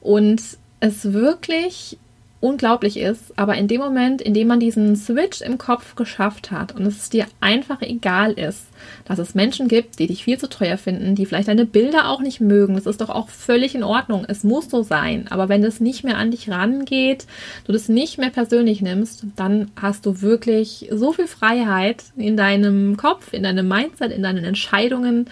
Und 0.00 0.40
es 0.80 1.12
wirklich 1.12 1.98
unglaublich 2.40 2.98
ist, 2.98 3.36
aber 3.38 3.56
in 3.56 3.66
dem 3.66 3.80
Moment, 3.80 4.20
in 4.20 4.34
dem 4.34 4.48
man 4.48 4.60
diesen 4.60 4.94
Switch 4.94 5.40
im 5.40 5.58
Kopf 5.58 5.94
geschafft 5.96 6.50
hat 6.50 6.72
und 6.72 6.86
es 6.86 7.08
dir 7.08 7.26
einfach 7.40 7.80
egal 7.80 8.32
ist, 8.32 8.66
dass 9.06 9.18
es 9.18 9.34
Menschen 9.34 9.68
gibt, 9.68 9.98
die 9.98 10.06
dich 10.06 10.24
viel 10.24 10.38
zu 10.38 10.48
teuer 10.48 10.76
finden, 10.76 11.14
die 11.14 11.26
vielleicht 11.26 11.48
deine 11.48 11.64
Bilder 11.64 12.08
auch 12.08 12.20
nicht 12.20 12.40
mögen, 12.40 12.74
das 12.74 12.86
ist 12.86 13.00
doch 13.00 13.08
auch 13.08 13.28
völlig 13.28 13.74
in 13.74 13.82
Ordnung. 13.82 14.24
Es 14.28 14.44
muss 14.44 14.68
so 14.68 14.82
sein. 14.82 15.26
Aber 15.30 15.48
wenn 15.48 15.62
das 15.62 15.80
nicht 15.80 16.04
mehr 16.04 16.18
an 16.18 16.30
dich 16.30 16.50
rangeht, 16.50 17.26
du 17.64 17.72
das 17.72 17.88
nicht 17.88 18.18
mehr 18.18 18.30
persönlich 18.30 18.82
nimmst, 18.82 19.24
dann 19.36 19.70
hast 19.80 20.04
du 20.06 20.20
wirklich 20.20 20.88
so 20.92 21.12
viel 21.12 21.26
Freiheit 21.26 22.04
in 22.16 22.36
deinem 22.36 22.96
Kopf, 22.96 23.32
in 23.32 23.44
deinem 23.44 23.66
Mindset, 23.66 24.12
in 24.12 24.22
deinen 24.22 24.44
Entscheidungen. 24.44 25.28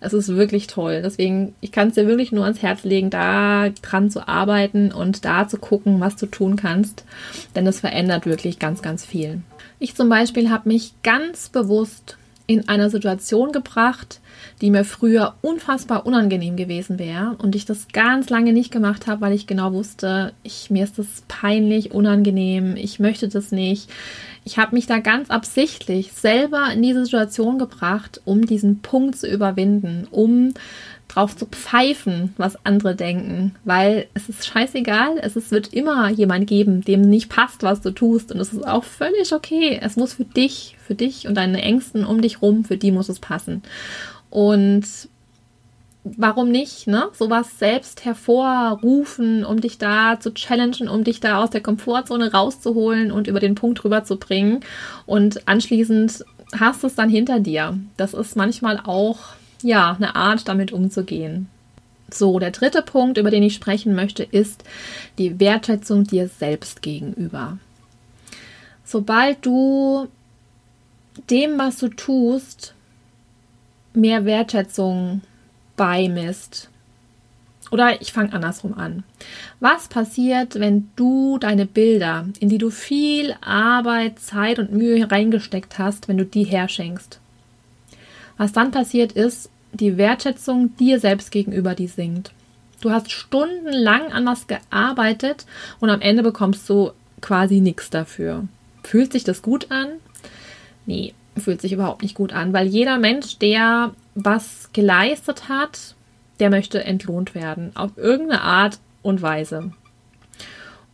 Es 0.00 0.12
ist 0.12 0.28
wirklich 0.28 0.66
toll. 0.66 1.02
Deswegen, 1.02 1.54
ich 1.60 1.72
kann 1.72 1.88
es 1.88 1.94
dir 1.94 2.06
wirklich 2.06 2.32
nur 2.32 2.44
ans 2.44 2.62
Herz 2.62 2.84
legen, 2.84 3.10
da 3.10 3.68
dran 3.82 4.10
zu 4.10 4.28
arbeiten 4.28 4.92
und 4.92 5.24
da 5.24 5.48
zu 5.48 5.58
gucken, 5.58 6.00
was 6.00 6.16
du 6.16 6.26
tun 6.26 6.56
kannst. 6.56 7.04
Denn 7.54 7.66
es 7.66 7.80
verändert 7.80 8.26
wirklich 8.26 8.58
ganz, 8.58 8.82
ganz 8.82 9.04
viel. 9.04 9.40
Ich 9.78 9.94
zum 9.94 10.08
Beispiel 10.08 10.50
habe 10.50 10.68
mich 10.68 10.92
ganz 11.02 11.48
bewusst 11.48 12.16
in 12.46 12.68
einer 12.68 12.90
Situation 12.90 13.52
gebracht, 13.52 14.20
die 14.60 14.70
mir 14.70 14.84
früher 14.84 15.34
unfassbar 15.40 16.06
unangenehm 16.06 16.56
gewesen 16.56 16.98
wäre 16.98 17.36
und 17.38 17.54
ich 17.54 17.64
das 17.64 17.88
ganz 17.92 18.30
lange 18.30 18.52
nicht 18.52 18.70
gemacht 18.70 19.06
habe, 19.06 19.20
weil 19.20 19.32
ich 19.32 19.46
genau 19.46 19.72
wusste, 19.72 20.32
ich, 20.42 20.70
mir 20.70 20.84
ist 20.84 20.98
das 20.98 21.06
peinlich, 21.28 21.92
unangenehm, 21.92 22.76
ich 22.76 22.98
möchte 22.98 23.28
das 23.28 23.52
nicht. 23.52 23.90
Ich 24.44 24.58
habe 24.58 24.74
mich 24.74 24.86
da 24.86 24.98
ganz 24.98 25.30
absichtlich 25.30 26.12
selber 26.12 26.68
in 26.72 26.82
diese 26.82 27.04
Situation 27.04 27.58
gebracht, 27.58 28.20
um 28.24 28.46
diesen 28.46 28.80
Punkt 28.80 29.16
zu 29.16 29.28
überwinden, 29.28 30.06
um 30.10 30.54
drauf 31.08 31.34
zu 31.36 31.46
pfeifen, 31.46 32.34
was 32.36 32.64
andere 32.64 32.94
denken, 32.94 33.54
weil 33.64 34.06
es 34.14 34.28
ist 34.28 34.46
scheißegal, 34.46 35.18
es 35.20 35.36
ist, 35.36 35.50
wird 35.50 35.72
immer 35.72 36.10
jemand 36.10 36.46
geben, 36.46 36.82
dem 36.82 37.00
nicht 37.02 37.28
passt, 37.30 37.62
was 37.62 37.80
du 37.80 37.90
tust 37.90 38.30
und 38.30 38.40
es 38.40 38.52
ist 38.52 38.66
auch 38.66 38.84
völlig 38.84 39.32
okay. 39.32 39.78
Es 39.82 39.96
muss 39.96 40.12
für 40.12 40.24
dich, 40.24 40.76
für 40.86 40.94
dich 40.94 41.26
und 41.26 41.34
deine 41.34 41.62
Ängsten 41.62 42.04
um 42.04 42.20
dich 42.20 42.42
rum, 42.42 42.64
für 42.64 42.76
die 42.76 42.92
muss 42.92 43.08
es 43.08 43.18
passen. 43.18 43.62
Und 44.30 44.84
warum 46.04 46.50
nicht, 46.50 46.86
ne? 46.86 47.08
Sowas 47.12 47.58
selbst 47.58 48.04
hervorrufen, 48.04 49.44
um 49.44 49.60
dich 49.60 49.78
da 49.78 50.20
zu 50.20 50.32
challengen, 50.32 50.88
um 50.88 51.04
dich 51.04 51.20
da 51.20 51.42
aus 51.42 51.50
der 51.50 51.62
Komfortzone 51.62 52.32
rauszuholen 52.32 53.10
und 53.10 53.26
über 53.26 53.40
den 53.40 53.54
Punkt 53.54 53.84
rüberzubringen 53.84 54.60
und 55.06 55.48
anschließend 55.48 56.24
hast 56.58 56.82
du 56.82 56.86
es 56.86 56.94
dann 56.94 57.10
hinter 57.10 57.40
dir. 57.40 57.78
Das 57.96 58.14
ist 58.14 58.36
manchmal 58.36 58.80
auch 58.84 59.18
ja, 59.62 59.92
eine 59.92 60.14
Art, 60.14 60.48
damit 60.48 60.72
umzugehen. 60.72 61.48
So, 62.10 62.38
der 62.38 62.52
dritte 62.52 62.82
Punkt, 62.82 63.18
über 63.18 63.30
den 63.30 63.42
ich 63.42 63.54
sprechen 63.54 63.94
möchte, 63.94 64.22
ist 64.22 64.64
die 65.18 65.38
Wertschätzung 65.40 66.04
dir 66.04 66.28
selbst 66.28 66.80
gegenüber. 66.80 67.58
Sobald 68.84 69.44
du 69.44 70.08
dem, 71.28 71.58
was 71.58 71.78
du 71.78 71.88
tust, 71.88 72.74
mehr 73.92 74.24
Wertschätzung 74.24 75.20
beimisst, 75.76 76.70
oder 77.70 78.00
ich 78.00 78.12
fange 78.12 78.32
andersrum 78.32 78.74
an. 78.74 79.04
Was 79.60 79.88
passiert, 79.88 80.58
wenn 80.58 80.90
du 80.96 81.38
deine 81.38 81.66
Bilder, 81.66 82.26
in 82.40 82.48
die 82.48 82.58
du 82.58 82.70
viel 82.70 83.34
Arbeit, 83.42 84.18
Zeit 84.20 84.58
und 84.58 84.72
Mühe 84.72 85.10
reingesteckt 85.10 85.78
hast, 85.78 86.08
wenn 86.08 86.16
du 86.16 86.24
die 86.24 86.44
herschenkst? 86.44 87.20
Was 88.38 88.52
dann 88.52 88.70
passiert 88.70 89.12
ist, 89.12 89.50
die 89.72 89.98
Wertschätzung 89.98 90.74
dir 90.76 90.98
selbst 91.00 91.30
gegenüber, 91.30 91.74
die 91.74 91.88
sinkt. 91.88 92.32
Du 92.80 92.90
hast 92.90 93.10
stundenlang 93.10 94.12
an 94.12 94.24
was 94.24 94.46
gearbeitet 94.46 95.44
und 95.80 95.90
am 95.90 96.00
Ende 96.00 96.22
bekommst 96.22 96.68
du 96.70 96.92
quasi 97.20 97.60
nichts 97.60 97.90
dafür. 97.90 98.46
Fühlt 98.84 99.12
sich 99.12 99.24
das 99.24 99.42
gut 99.42 99.70
an? 99.70 99.88
Nee, 100.86 101.12
fühlt 101.36 101.60
sich 101.60 101.72
überhaupt 101.72 102.02
nicht 102.02 102.14
gut 102.14 102.32
an, 102.32 102.52
weil 102.52 102.68
jeder 102.68 102.98
Mensch, 102.98 103.38
der 103.38 103.92
was 104.14 104.70
geleistet 104.72 105.48
hat, 105.48 105.96
der 106.40 106.50
möchte 106.50 106.84
entlohnt 106.84 107.34
werden. 107.34 107.72
Auf 107.74 107.96
irgendeine 107.96 108.42
Art 108.42 108.78
und 109.02 109.22
Weise. 109.22 109.72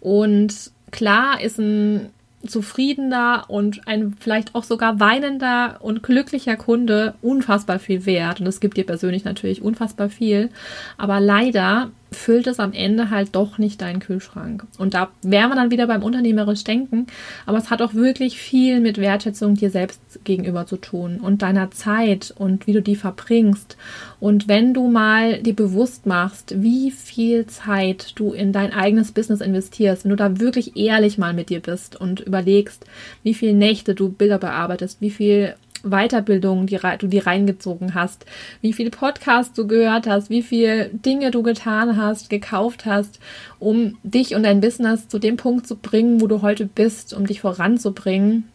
Und 0.01 0.71
klar 0.91 1.41
ist 1.41 1.59
ein 1.59 2.11
zufriedener 2.47 3.45
und 3.49 3.87
ein 3.87 4.15
vielleicht 4.19 4.55
auch 4.55 4.65
sogar 4.65 5.01
weinender 5.01 5.79
und 5.81 6.03
glücklicher 6.03 6.57
Kunde 6.57 7.15
unfassbar 7.23 7.79
viel 7.79 8.07
wert. 8.07 8.41
Und 8.41 8.47
es 8.47 8.61
gibt 8.61 8.77
dir 8.77 8.87
persönlich 8.87 9.25
natürlich 9.25 9.63
unfassbar 9.63 10.09
viel. 10.09 10.51
Aber 10.97 11.21
leider 11.21 11.91
füllt 12.15 12.47
es 12.47 12.61
am 12.61 12.73
Ende 12.73 13.11
halt 13.11 13.31
doch 13.33 13.59
nicht 13.59 13.81
deinen 13.81 14.01
Kühlschrank. 14.01 14.65
Und 14.79 14.95
da 14.95 15.11
wären 15.23 15.51
wir 15.51 15.57
dann 15.57 15.71
wieder 15.71 15.87
beim 15.87 16.03
unternehmerisch 16.03 16.65
Denken. 16.65 17.07
Aber 17.47 17.59
es 17.59 17.71
hat 17.71 17.83
auch 17.83 17.95
wirklich 17.95 18.39
viel 18.39 18.81
mit 18.81 18.99
Wertschätzung 18.99 19.55
dir 19.55 19.71
selbst 19.71 20.01
gegenüber 20.25 20.67
zu 20.67 20.77
tun 20.77 21.19
und 21.21 21.43
deiner 21.43 21.71
Zeit 21.71 22.33
und 22.37 22.67
wie 22.67 22.73
du 22.73 22.83
die 22.83 22.97
verbringst. 22.97 23.77
Und 24.21 24.49
wenn 24.49 24.73
du 24.73 24.89
mal 24.89 25.43
dir 25.43 25.55
bewusst 25.55 26.07
machst, 26.07 26.55
wie 26.63 26.91
viel 26.91 27.47
Zeit 27.47 28.13
du 28.15 28.33
in 28.33 28.53
dein 28.53 28.73
eigenes 28.73 29.13
Business 29.13 29.41
investierst, 29.41 30.05
wenn 30.05 30.11
du 30.11 30.17
da 30.17 30.41
wirklich 30.41 30.77
ehrlich 30.77 31.19
mal 31.19 31.35
mit 31.35 31.51
dir 31.51 31.61
bist 31.61 32.01
und 32.01 32.21
überlegst, 32.21 32.85
wie 33.23 33.35
viele 33.35 33.55
Nächte 33.55 33.95
du 33.95 34.09
Bilder 34.09 34.39
bearbeitest, 34.39 35.01
wie 35.01 35.11
viel 35.11 35.55
Weiterbildungen, 35.85 36.67
die 36.67 36.79
du 36.99 37.07
dir 37.07 37.27
reingezogen 37.27 37.95
hast, 37.95 38.27
wie 38.61 38.73
viele 38.73 38.91
Podcasts 38.91 39.55
du 39.55 39.67
gehört 39.67 40.07
hast, 40.07 40.31
wie 40.31 40.43
viele 40.43 40.89
Dinge 40.89 41.31
du 41.31 41.43
getan 41.43 41.97
hast, 41.97 42.31
gekauft 42.31 42.87
hast, 42.87 43.21
um 43.59 43.97
dich 44.03 44.35
und 44.35 44.43
dein 44.43 44.61
Business 44.61 45.09
zu 45.09 45.19
dem 45.19 45.37
Punkt 45.37 45.67
zu 45.67 45.77
bringen, 45.77 46.21
wo 46.21 46.27
du 46.27 46.43
heute 46.43 46.67
bist, 46.67 47.15
um 47.15 47.27
dich 47.27 47.41
voranzubringen, 47.41 48.49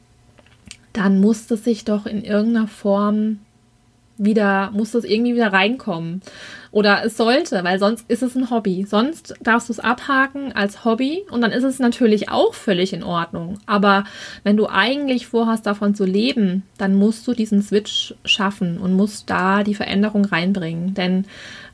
dann 0.93 1.21
muss 1.21 1.49
es 1.51 1.63
sich 1.63 1.85
doch 1.85 2.05
in 2.05 2.23
irgendeiner 2.23 2.67
Form 2.67 3.39
wieder, 4.19 4.71
muss 4.71 4.91
das 4.91 5.03
irgendwie 5.03 5.33
wieder 5.33 5.53
reinkommen. 5.53 6.21
Oder 6.71 7.03
es 7.03 7.17
sollte, 7.17 7.63
weil 7.63 7.79
sonst 7.79 8.05
ist 8.09 8.21
es 8.21 8.35
ein 8.35 8.51
Hobby. 8.51 8.85
Sonst 8.87 9.33
darfst 9.41 9.69
du 9.69 9.73
es 9.73 9.79
abhaken 9.79 10.51
als 10.51 10.85
Hobby 10.85 11.23
und 11.31 11.41
dann 11.41 11.51
ist 11.51 11.63
es 11.63 11.79
natürlich 11.79 12.29
auch 12.29 12.53
völlig 12.53 12.93
in 12.93 13.03
Ordnung. 13.03 13.57
Aber 13.65 14.03
wenn 14.43 14.57
du 14.57 14.67
eigentlich 14.67 15.25
vorhast, 15.25 15.65
davon 15.65 15.95
zu 15.95 16.05
leben, 16.05 16.63
dann 16.77 16.95
musst 16.95 17.27
du 17.27 17.33
diesen 17.33 17.61
Switch 17.61 18.13
schaffen 18.23 18.77
und 18.77 18.93
musst 18.93 19.29
da 19.29 19.63
die 19.63 19.75
Veränderung 19.75 20.25
reinbringen. 20.25 20.93
Denn 20.93 21.25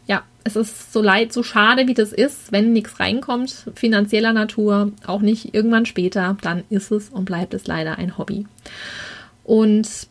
ja, 0.08 0.24
es 0.44 0.56
ist 0.56 0.94
so 0.94 1.02
leid, 1.02 1.34
so 1.34 1.44
schade, 1.44 1.88
wie 1.88 1.94
das 1.94 2.14
ist, 2.14 2.52
wenn 2.52 2.72
nichts 2.72 3.00
reinkommt, 3.00 3.72
finanzieller 3.76 4.34
Natur, 4.34 4.92
auch 5.06 5.22
nicht 5.22 5.54
irgendwann 5.54 5.86
später, 5.86 6.38
dann 6.42 6.64
ist 6.70 6.92
es 6.92 7.10
und 7.10 7.26
bleibt 7.26 7.54
es 7.54 7.68
leider 7.68 7.98
ein 7.98 8.18
Hobby. 8.18 8.46
Und 9.44 10.08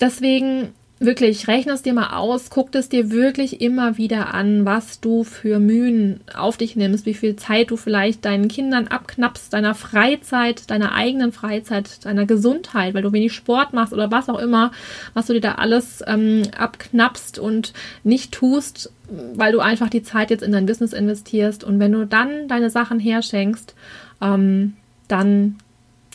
deswegen 0.00 0.74
wirklich, 1.00 1.46
rechne 1.46 1.72
es 1.72 1.82
dir 1.82 1.92
mal 1.92 2.16
aus, 2.16 2.50
guck 2.50 2.74
es 2.74 2.88
dir 2.88 3.10
wirklich 3.10 3.60
immer 3.60 3.98
wieder 3.98 4.34
an, 4.34 4.64
was 4.64 5.00
du 5.00 5.22
für 5.22 5.58
Mühen 5.58 6.20
auf 6.34 6.56
dich 6.56 6.76
nimmst, 6.76 7.06
wie 7.06 7.14
viel 7.14 7.36
Zeit 7.36 7.70
du 7.70 7.76
vielleicht 7.76 8.24
deinen 8.24 8.48
Kindern 8.48 8.88
abknappst, 8.88 9.52
deiner 9.52 9.74
Freizeit, 9.74 10.70
deiner 10.70 10.92
eigenen 10.94 11.32
Freizeit, 11.32 12.04
deiner 12.04 12.26
Gesundheit, 12.26 12.94
weil 12.94 13.02
du 13.02 13.12
wenig 13.12 13.32
Sport 13.32 13.72
machst 13.72 13.92
oder 13.92 14.10
was 14.10 14.28
auch 14.28 14.38
immer, 14.38 14.72
was 15.14 15.26
du 15.26 15.34
dir 15.34 15.40
da 15.40 15.54
alles 15.56 16.02
ähm, 16.06 16.42
abknappst 16.56 17.38
und 17.38 17.72
nicht 18.02 18.32
tust, 18.32 18.92
weil 19.34 19.52
du 19.52 19.60
einfach 19.60 19.88
die 19.88 20.02
Zeit 20.02 20.30
jetzt 20.30 20.42
in 20.42 20.52
dein 20.52 20.66
Business 20.66 20.92
investierst. 20.92 21.62
Und 21.62 21.78
wenn 21.78 21.92
du 21.92 22.06
dann 22.06 22.48
deine 22.48 22.70
Sachen 22.70 22.98
herschenkst, 22.98 23.74
ähm, 24.20 24.74
dann 25.06 25.56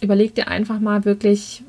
überleg 0.01 0.35
dir 0.35 0.49
einfach 0.49 0.79
mal 0.79 1.05
wirklich, 1.05 1.63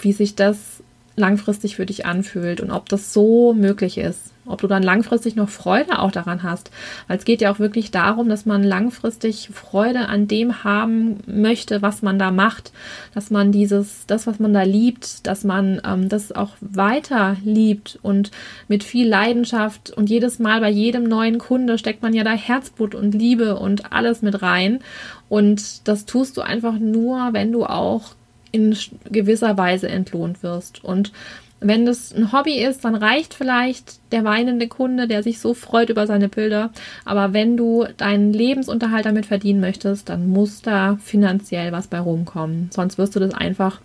wie 0.00 0.12
sich 0.12 0.34
das 0.34 0.77
langfristig 1.18 1.76
für 1.76 1.86
dich 1.86 2.06
anfühlt 2.06 2.60
und 2.60 2.70
ob 2.70 2.88
das 2.88 3.12
so 3.12 3.54
möglich 3.54 3.98
ist. 3.98 4.32
Ob 4.46 4.62
du 4.62 4.66
dann 4.66 4.82
langfristig 4.82 5.36
noch 5.36 5.50
Freude 5.50 5.98
auch 5.98 6.10
daran 6.10 6.42
hast. 6.42 6.70
Weil 7.06 7.18
es 7.18 7.26
geht 7.26 7.42
ja 7.42 7.52
auch 7.52 7.58
wirklich 7.58 7.90
darum, 7.90 8.30
dass 8.30 8.46
man 8.46 8.62
langfristig 8.62 9.50
Freude 9.52 10.08
an 10.08 10.26
dem 10.26 10.64
haben 10.64 11.18
möchte, 11.26 11.82
was 11.82 12.00
man 12.00 12.18
da 12.18 12.30
macht. 12.30 12.72
Dass 13.12 13.30
man 13.30 13.52
dieses, 13.52 14.06
das, 14.06 14.26
was 14.26 14.38
man 14.38 14.54
da 14.54 14.62
liebt, 14.62 15.26
dass 15.26 15.44
man 15.44 15.82
ähm, 15.84 16.08
das 16.08 16.32
auch 16.32 16.52
weiter 16.62 17.36
liebt 17.44 17.98
und 18.00 18.30
mit 18.68 18.84
viel 18.84 19.06
Leidenschaft 19.06 19.90
und 19.90 20.08
jedes 20.08 20.38
Mal 20.38 20.60
bei 20.60 20.70
jedem 20.70 21.04
neuen 21.04 21.36
Kunde 21.36 21.76
steckt 21.76 22.02
man 22.02 22.14
ja 22.14 22.24
da 22.24 22.32
Herzblut 22.32 22.94
und 22.94 23.14
Liebe 23.14 23.58
und 23.58 23.92
alles 23.92 24.22
mit 24.22 24.40
rein. 24.40 24.80
Und 25.28 25.86
das 25.88 26.06
tust 26.06 26.38
du 26.38 26.40
einfach 26.40 26.78
nur, 26.78 27.34
wenn 27.34 27.52
du 27.52 27.66
auch 27.66 28.14
in 28.52 28.76
gewisser 29.10 29.56
Weise 29.56 29.88
entlohnt 29.88 30.42
wirst. 30.42 30.84
Und 30.84 31.12
wenn 31.60 31.86
das 31.86 32.14
ein 32.14 32.32
Hobby 32.32 32.62
ist, 32.62 32.84
dann 32.84 32.94
reicht 32.94 33.34
vielleicht 33.34 33.98
der 34.12 34.24
weinende 34.24 34.68
Kunde, 34.68 35.08
der 35.08 35.22
sich 35.22 35.40
so 35.40 35.54
freut 35.54 35.90
über 35.90 36.06
seine 36.06 36.28
Bilder. 36.28 36.70
Aber 37.04 37.32
wenn 37.32 37.56
du 37.56 37.86
deinen 37.96 38.32
Lebensunterhalt 38.32 39.06
damit 39.06 39.26
verdienen 39.26 39.60
möchtest, 39.60 40.08
dann 40.08 40.28
muss 40.28 40.62
da 40.62 40.98
finanziell 41.02 41.72
was 41.72 41.88
bei 41.88 41.98
rumkommen. 41.98 42.70
Sonst 42.72 42.98
wirst 42.98 43.16
du 43.16 43.20
das 43.20 43.34
einfach 43.34 43.80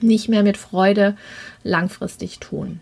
nicht 0.00 0.28
mehr 0.28 0.42
mit 0.42 0.56
Freude 0.56 1.16
langfristig 1.62 2.38
tun. 2.38 2.80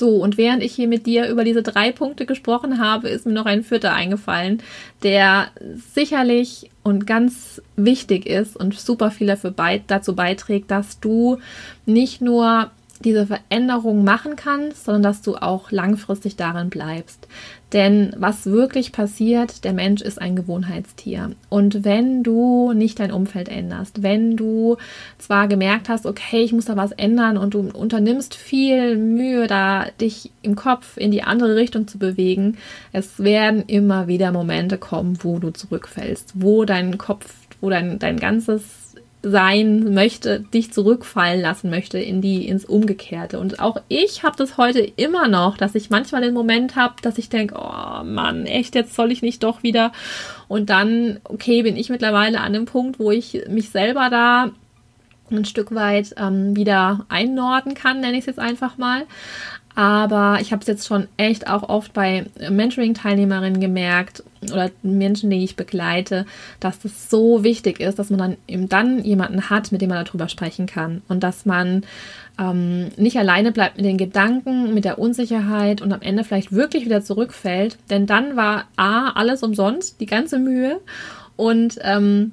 So, 0.00 0.16
und 0.16 0.38
während 0.38 0.62
ich 0.62 0.72
hier 0.72 0.88
mit 0.88 1.04
dir 1.04 1.28
über 1.28 1.44
diese 1.44 1.62
drei 1.62 1.92
Punkte 1.92 2.24
gesprochen 2.24 2.78
habe, 2.78 3.10
ist 3.10 3.26
mir 3.26 3.34
noch 3.34 3.44
ein 3.44 3.62
vierter 3.62 3.92
eingefallen, 3.92 4.62
der 5.02 5.48
sicherlich 5.94 6.70
und 6.82 7.06
ganz 7.06 7.60
wichtig 7.76 8.24
ist 8.24 8.56
und 8.56 8.72
super 8.72 9.10
viel 9.10 9.26
dafür 9.26 9.50
bei, 9.50 9.82
dazu 9.86 10.16
beiträgt, 10.16 10.70
dass 10.70 11.00
du 11.00 11.36
nicht 11.84 12.22
nur 12.22 12.70
diese 13.04 13.26
Veränderung 13.26 14.04
machen 14.04 14.36
kannst, 14.36 14.84
sondern 14.84 15.02
dass 15.02 15.22
du 15.22 15.36
auch 15.36 15.70
langfristig 15.70 16.36
darin 16.36 16.68
bleibst. 16.68 17.26
Denn 17.72 18.12
was 18.16 18.46
wirklich 18.46 18.90
passiert, 18.92 19.64
der 19.64 19.72
Mensch 19.72 20.02
ist 20.02 20.20
ein 20.20 20.34
Gewohnheitstier. 20.34 21.30
Und 21.48 21.84
wenn 21.84 22.22
du 22.22 22.72
nicht 22.72 22.98
dein 22.98 23.12
Umfeld 23.12 23.48
änderst, 23.48 24.02
wenn 24.02 24.36
du 24.36 24.76
zwar 25.18 25.46
gemerkt 25.46 25.88
hast, 25.88 26.04
okay, 26.04 26.42
ich 26.42 26.52
muss 26.52 26.64
da 26.64 26.76
was 26.76 26.92
ändern 26.92 27.36
und 27.36 27.54
du 27.54 27.60
unternimmst 27.72 28.34
viel 28.34 28.96
Mühe, 28.96 29.46
da 29.46 29.86
dich 30.00 30.32
im 30.42 30.56
Kopf 30.56 30.96
in 30.96 31.12
die 31.12 31.22
andere 31.22 31.54
Richtung 31.54 31.86
zu 31.86 31.98
bewegen, 31.98 32.58
es 32.92 33.20
werden 33.20 33.62
immer 33.66 34.08
wieder 34.08 34.32
Momente 34.32 34.76
kommen, 34.76 35.18
wo 35.22 35.38
du 35.38 35.50
zurückfällst, 35.50 36.32
wo 36.34 36.64
dein 36.64 36.98
Kopf, 36.98 37.32
wo 37.60 37.70
dein, 37.70 38.00
dein 38.00 38.18
ganzes 38.18 38.80
sein 39.22 39.92
möchte, 39.92 40.40
dich 40.40 40.72
zurückfallen 40.72 41.40
lassen 41.40 41.68
möchte 41.68 41.98
in 41.98 42.22
die 42.22 42.48
ins 42.48 42.64
Umgekehrte. 42.64 43.38
Und 43.38 43.60
auch 43.60 43.76
ich 43.88 44.22
habe 44.22 44.36
das 44.36 44.56
heute 44.56 44.80
immer 44.80 45.28
noch, 45.28 45.58
dass 45.58 45.74
ich 45.74 45.90
manchmal 45.90 46.22
den 46.22 46.32
Moment 46.32 46.74
habe, 46.74 46.94
dass 47.02 47.18
ich 47.18 47.28
denke, 47.28 47.56
oh 47.58 48.02
Mann, 48.02 48.46
echt, 48.46 48.74
jetzt 48.74 48.94
soll 48.94 49.12
ich 49.12 49.20
nicht 49.20 49.42
doch 49.42 49.62
wieder. 49.62 49.92
Und 50.48 50.70
dann, 50.70 51.20
okay, 51.24 51.62
bin 51.62 51.76
ich 51.76 51.90
mittlerweile 51.90 52.40
an 52.40 52.54
dem 52.54 52.64
Punkt, 52.64 52.98
wo 52.98 53.10
ich 53.10 53.42
mich 53.48 53.70
selber 53.70 54.08
da 54.10 54.52
ein 55.30 55.44
Stück 55.44 55.74
weit 55.74 56.14
ähm, 56.16 56.56
wieder 56.56 57.04
einnorden 57.08 57.74
kann, 57.74 58.00
nenne 58.00 58.14
ich 58.14 58.20
es 58.20 58.26
jetzt 58.26 58.40
einfach 58.40 58.78
mal. 58.78 59.06
Aber 59.74 60.38
ich 60.40 60.52
habe 60.52 60.60
es 60.60 60.66
jetzt 60.66 60.86
schon 60.86 61.06
echt 61.16 61.48
auch 61.48 61.68
oft 61.68 61.92
bei 61.92 62.26
Mentoring-Teilnehmerinnen 62.48 63.60
gemerkt 63.60 64.24
oder 64.42 64.70
Menschen, 64.82 65.30
die 65.30 65.44
ich 65.44 65.56
begleite, 65.56 66.26
dass 66.58 66.80
das 66.80 67.08
so 67.08 67.44
wichtig 67.44 67.78
ist, 67.78 67.98
dass 67.98 68.10
man 68.10 68.18
dann 68.18 68.36
eben 68.48 68.68
dann 68.68 69.04
jemanden 69.04 69.48
hat, 69.48 69.70
mit 69.70 69.80
dem 69.80 69.90
man 69.90 70.04
darüber 70.04 70.28
sprechen 70.28 70.66
kann 70.66 71.02
und 71.08 71.22
dass 71.22 71.46
man 71.46 71.84
ähm, 72.38 72.88
nicht 72.96 73.16
alleine 73.16 73.52
bleibt 73.52 73.76
mit 73.76 73.86
den 73.86 73.98
Gedanken, 73.98 74.74
mit 74.74 74.84
der 74.84 74.98
Unsicherheit 74.98 75.82
und 75.82 75.92
am 75.92 76.02
Ende 76.02 76.24
vielleicht 76.24 76.52
wirklich 76.52 76.84
wieder 76.84 77.02
zurückfällt. 77.02 77.78
Denn 77.90 78.06
dann 78.06 78.36
war 78.36 78.64
A, 78.76 79.10
alles 79.10 79.42
umsonst, 79.42 80.00
die 80.00 80.06
ganze 80.06 80.38
Mühe 80.38 80.80
und 81.36 81.78
ähm, 81.82 82.32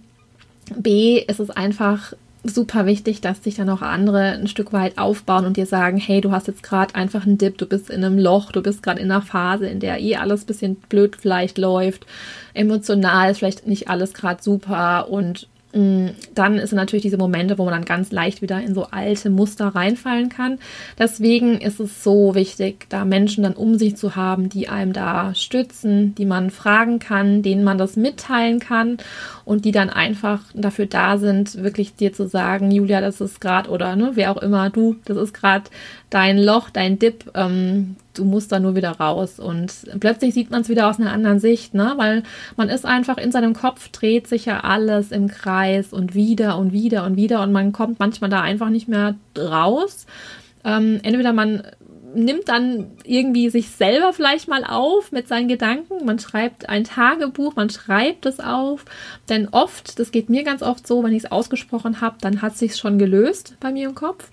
B, 0.76 1.19
ist 1.19 1.39
es 1.39 1.50
einfach 1.50 2.13
super 2.47 2.86
wichtig, 2.86 3.21
dass 3.21 3.43
sich 3.43 3.55
dann 3.55 3.69
auch 3.69 3.81
andere 3.81 4.33
ein 4.33 4.47
Stück 4.47 4.73
weit 4.73 4.97
aufbauen 4.97 5.45
und 5.45 5.57
dir 5.57 5.65
sagen, 5.65 5.97
hey, 5.97 6.21
du 6.21 6.31
hast 6.31 6.47
jetzt 6.47 6.63
gerade 6.63 6.95
einfach 6.95 7.25
einen 7.25 7.38
Dip, 7.38 7.57
du 7.57 7.65
bist 7.65 7.89
in 7.89 8.03
einem 8.03 8.17
Loch, 8.17 8.51
du 8.51 8.62
bist 8.62 8.83
gerade 8.83 8.99
in 8.99 9.12
einer 9.12 9.21
Phase, 9.21 9.67
in 9.67 9.79
der 9.79 9.99
eh 9.99 10.15
alles 10.15 10.43
ein 10.43 10.47
bisschen 10.47 10.75
blöd 10.75 11.15
vielleicht 11.15 11.57
läuft, 11.57 12.05
emotional 12.53 13.31
ist 13.31 13.38
vielleicht 13.38 13.67
nicht 13.67 13.89
alles 13.89 14.13
gerade 14.13 14.41
super 14.41 15.10
und 15.10 15.47
dann 15.73 16.65
sind 16.65 16.73
natürlich 16.75 17.03
diese 17.03 17.17
Momente, 17.17 17.58
wo 17.58 17.65
man 17.65 17.73
dann 17.73 17.86
ganz 17.86 18.12
leicht 18.12 18.41
wieder 18.41 18.62
in 18.62 18.73
so 18.73 18.86
alte 18.86 19.30
Muster 19.30 19.67
reinfallen 19.67 20.30
kann. 20.30 20.60
Deswegen 20.97 21.60
ist 21.60 21.80
es 21.80 22.03
so 22.03 22.36
wichtig, 22.36 22.88
da 22.89 23.06
Menschen 23.06 23.43
dann 23.43 23.53
um 23.53 23.77
sich 23.77 23.97
zu 23.97 24.15
haben, 24.15 24.49
die 24.49 24.69
einem 24.69 24.93
da 24.93 25.36
stützen, 25.36 26.15
die 26.15 26.25
man 26.25 26.51
fragen 26.51 26.99
kann, 26.99 27.43
denen 27.43 27.63
man 27.63 27.77
das 27.77 27.97
mitteilen 27.97 28.60
kann 28.60 28.97
und 29.43 29.65
die 29.65 29.71
dann 29.71 29.89
einfach 29.89 30.41
dafür 30.53 30.86
da 30.86 31.17
sind, 31.17 31.62
wirklich 31.62 31.95
dir 31.95 32.13
zu 32.13 32.27
sagen, 32.27 32.71
Julia, 32.71 33.01
das 33.01 33.19
ist 33.19 33.41
gerade 33.41 33.69
oder 33.69 33.95
ne, 33.95 34.12
wer 34.15 34.32
auch 34.32 34.41
immer, 34.41 34.69
du, 34.69 34.95
das 35.06 35.17
ist 35.17 35.34
gerade 35.34 35.65
dein 36.10 36.38
Loch, 36.38 36.69
dein 36.69 36.97
Dip, 36.97 37.30
ähm, 37.36 37.97
du 38.17 38.25
musst 38.25 38.51
da 38.51 38.60
nur 38.60 38.75
wieder 38.75 38.91
raus. 38.91 39.39
Und 39.39 39.73
plötzlich 39.99 40.34
sieht 40.34 40.51
man 40.51 40.62
es 40.62 40.69
wieder 40.69 40.89
aus 40.89 40.99
einer 40.99 41.12
anderen 41.12 41.39
Sicht, 41.39 41.73
ne? 41.73 41.93
Weil 41.97 42.23
man 42.56 42.69
ist 42.69 42.86
einfach 42.86 43.17
in 43.17 43.32
seinem 43.32 43.53
Kopf, 43.53 43.89
dreht 43.89 44.27
sich 44.27 44.45
ja 44.45 44.62
alles 44.62 45.12
im 45.12 45.27
Kreis 45.27 45.93
und 45.93 46.13
wieder 46.13 46.58
und 46.58 46.71
wieder 46.71 47.06
und 47.06 47.15
wieder 47.15 47.41
und 47.41 47.51
man 47.51 47.71
kommt 47.71 47.99
manchmal 47.99 48.30
da 48.30 48.41
einfach 48.41 48.69
nicht 48.69 48.88
mehr 48.88 49.15
raus. 49.38 50.06
Ähm, 50.63 50.99
entweder 51.03 51.34
man 51.34 51.63
nimmt 52.13 52.49
dann 52.49 52.91
irgendwie 53.03 53.49
sich 53.49 53.69
selber 53.69 54.13
vielleicht 54.13 54.47
mal 54.47 54.63
auf 54.63 55.12
mit 55.12 55.27
seinen 55.27 55.47
Gedanken. 55.47 56.06
Man 56.06 56.19
schreibt 56.19 56.69
ein 56.69 56.84
Tagebuch, 56.84 57.56
man 57.56 57.69
schreibt 57.69 58.25
es 58.25 58.39
auf. 58.39 58.86
Denn 59.30 59.47
oft, 59.49 59.99
das 59.99 60.12
geht 60.12 60.30
mir 60.30 60.43
ganz 60.43 60.63
oft 60.63 60.88
so, 60.88 61.03
wenn 61.03 61.13
ich 61.13 61.25
es 61.25 61.32
ausgesprochen 61.32 62.01
habe, 62.01 62.17
dann 62.21 62.41
hat 62.41 62.58
sich 62.58 62.75
schon 62.75 62.97
gelöst 62.97 63.56
bei 63.60 63.71
mir 63.71 63.88
im 63.88 63.95
Kopf. 63.95 64.32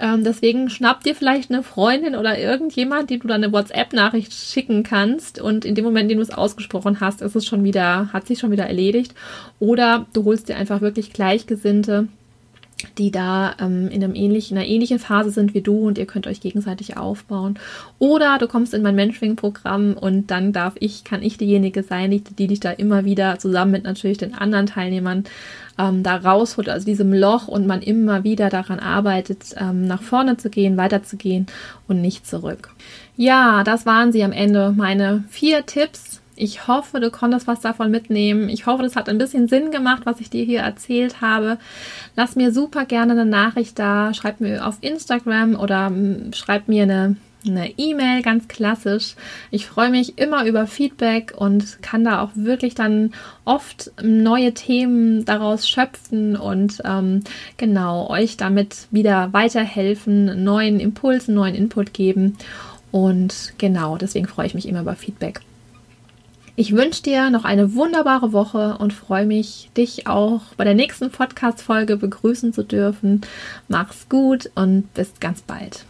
Ähm, 0.00 0.24
deswegen 0.24 0.70
schnapp 0.70 1.04
dir 1.04 1.14
vielleicht 1.14 1.50
eine 1.50 1.62
Freundin 1.62 2.16
oder 2.16 2.38
irgendjemand, 2.38 3.10
die 3.10 3.18
du 3.18 3.28
dann 3.28 3.44
eine 3.44 3.52
WhatsApp-Nachricht 3.52 4.32
schicken 4.32 4.82
kannst 4.82 5.38
und 5.40 5.66
in 5.66 5.74
dem 5.74 5.84
Moment, 5.84 6.04
in 6.04 6.08
dem 6.08 6.18
du 6.18 6.22
es 6.22 6.30
ausgesprochen 6.30 7.00
hast, 7.00 7.20
ist 7.20 7.36
es 7.36 7.44
schon 7.44 7.64
wieder, 7.64 8.10
hat 8.12 8.26
sich 8.26 8.38
schon 8.38 8.50
wieder 8.50 8.66
erledigt. 8.66 9.14
Oder 9.58 10.06
du 10.14 10.24
holst 10.24 10.48
dir 10.48 10.56
einfach 10.56 10.80
wirklich 10.80 11.12
Gleichgesinnte, 11.12 12.08
die 12.98 13.10
da 13.10 13.54
ähm, 13.60 13.88
in, 13.88 14.02
einem 14.02 14.14
ähnlichen, 14.14 14.56
in 14.56 14.62
einer 14.62 14.70
ähnlichen 14.70 14.98
Phase 14.98 15.30
sind 15.30 15.54
wie 15.54 15.60
du 15.60 15.86
und 15.86 15.98
ihr 15.98 16.06
könnt 16.06 16.26
euch 16.26 16.40
gegenseitig 16.40 16.96
aufbauen. 16.96 17.58
Oder 17.98 18.38
du 18.38 18.48
kommst 18.48 18.74
in 18.74 18.82
mein 18.82 18.94
Mentoring-Programm 18.94 19.94
und 19.94 20.30
dann 20.30 20.52
darf 20.52 20.74
ich, 20.78 21.04
kann 21.04 21.22
ich 21.22 21.38
diejenige 21.38 21.82
sein, 21.82 22.10
die, 22.10 22.20
die 22.22 22.46
dich 22.46 22.60
da 22.60 22.70
immer 22.70 23.04
wieder 23.04 23.38
zusammen 23.38 23.72
mit 23.72 23.84
natürlich 23.84 24.18
den 24.18 24.34
anderen 24.34 24.66
Teilnehmern 24.66 25.24
ähm, 25.78 26.02
da 26.02 26.16
rausholt, 26.16 26.68
also 26.68 26.84
diesem 26.84 27.12
Loch 27.12 27.48
und 27.48 27.66
man 27.66 27.82
immer 27.82 28.24
wieder 28.24 28.50
daran 28.50 28.78
arbeitet, 28.78 29.54
ähm, 29.56 29.86
nach 29.86 30.02
vorne 30.02 30.36
zu 30.36 30.50
gehen, 30.50 30.76
weiterzugehen 30.76 31.46
und 31.88 32.00
nicht 32.00 32.26
zurück. 32.26 32.70
Ja, 33.16 33.64
das 33.64 33.86
waren 33.86 34.12
sie 34.12 34.24
am 34.24 34.32
Ende, 34.32 34.72
meine 34.76 35.24
vier 35.28 35.66
Tipps. 35.66 36.19
Ich 36.40 36.66
hoffe, 36.66 37.00
du 37.00 37.10
konntest 37.10 37.46
was 37.46 37.60
davon 37.60 37.90
mitnehmen. 37.90 38.48
Ich 38.48 38.64
hoffe, 38.64 38.82
das 38.82 38.96
hat 38.96 39.10
ein 39.10 39.18
bisschen 39.18 39.46
Sinn 39.46 39.70
gemacht, 39.70 40.02
was 40.06 40.20
ich 40.20 40.30
dir 40.30 40.42
hier 40.42 40.60
erzählt 40.60 41.20
habe. 41.20 41.58
Lass 42.16 42.34
mir 42.34 42.50
super 42.50 42.86
gerne 42.86 43.12
eine 43.12 43.26
Nachricht 43.26 43.78
da. 43.78 44.14
Schreib 44.14 44.40
mir 44.40 44.66
auf 44.66 44.78
Instagram 44.80 45.54
oder 45.54 45.90
mm, 45.90 46.32
schreib 46.32 46.66
mir 46.66 46.84
eine 46.84 47.16
eine 47.46 47.70
E-Mail, 47.78 48.20
ganz 48.20 48.48
klassisch. 48.48 49.14
Ich 49.50 49.66
freue 49.66 49.88
mich 49.88 50.18
immer 50.18 50.44
über 50.44 50.66
Feedback 50.66 51.32
und 51.36 51.82
kann 51.82 52.04
da 52.04 52.22
auch 52.22 52.30
wirklich 52.34 52.74
dann 52.74 53.12
oft 53.46 53.92
neue 54.02 54.52
Themen 54.52 55.24
daraus 55.24 55.66
schöpfen 55.66 56.36
und 56.36 56.82
ähm, 56.84 57.24
genau 57.56 58.10
euch 58.10 58.36
damit 58.36 58.88
wieder 58.90 59.32
weiterhelfen, 59.32 60.44
neuen 60.44 60.80
Impulsen, 60.80 61.34
neuen 61.34 61.54
Input 61.54 61.94
geben. 61.94 62.36
Und 62.92 63.54
genau, 63.56 63.96
deswegen 63.96 64.26
freue 64.26 64.46
ich 64.46 64.54
mich 64.54 64.68
immer 64.68 64.82
über 64.82 64.94
Feedback. 64.94 65.40
Ich 66.56 66.74
wünsche 66.74 67.02
dir 67.02 67.30
noch 67.30 67.44
eine 67.44 67.74
wunderbare 67.74 68.32
Woche 68.32 68.76
und 68.78 68.92
freue 68.92 69.26
mich, 69.26 69.70
dich 69.76 70.06
auch 70.06 70.42
bei 70.56 70.64
der 70.64 70.74
nächsten 70.74 71.10
Podcast-Folge 71.10 71.96
begrüßen 71.96 72.52
zu 72.52 72.62
dürfen. 72.62 73.22
Mach's 73.68 74.08
gut 74.08 74.50
und 74.54 74.92
bis 74.94 75.12
ganz 75.20 75.42
bald. 75.42 75.84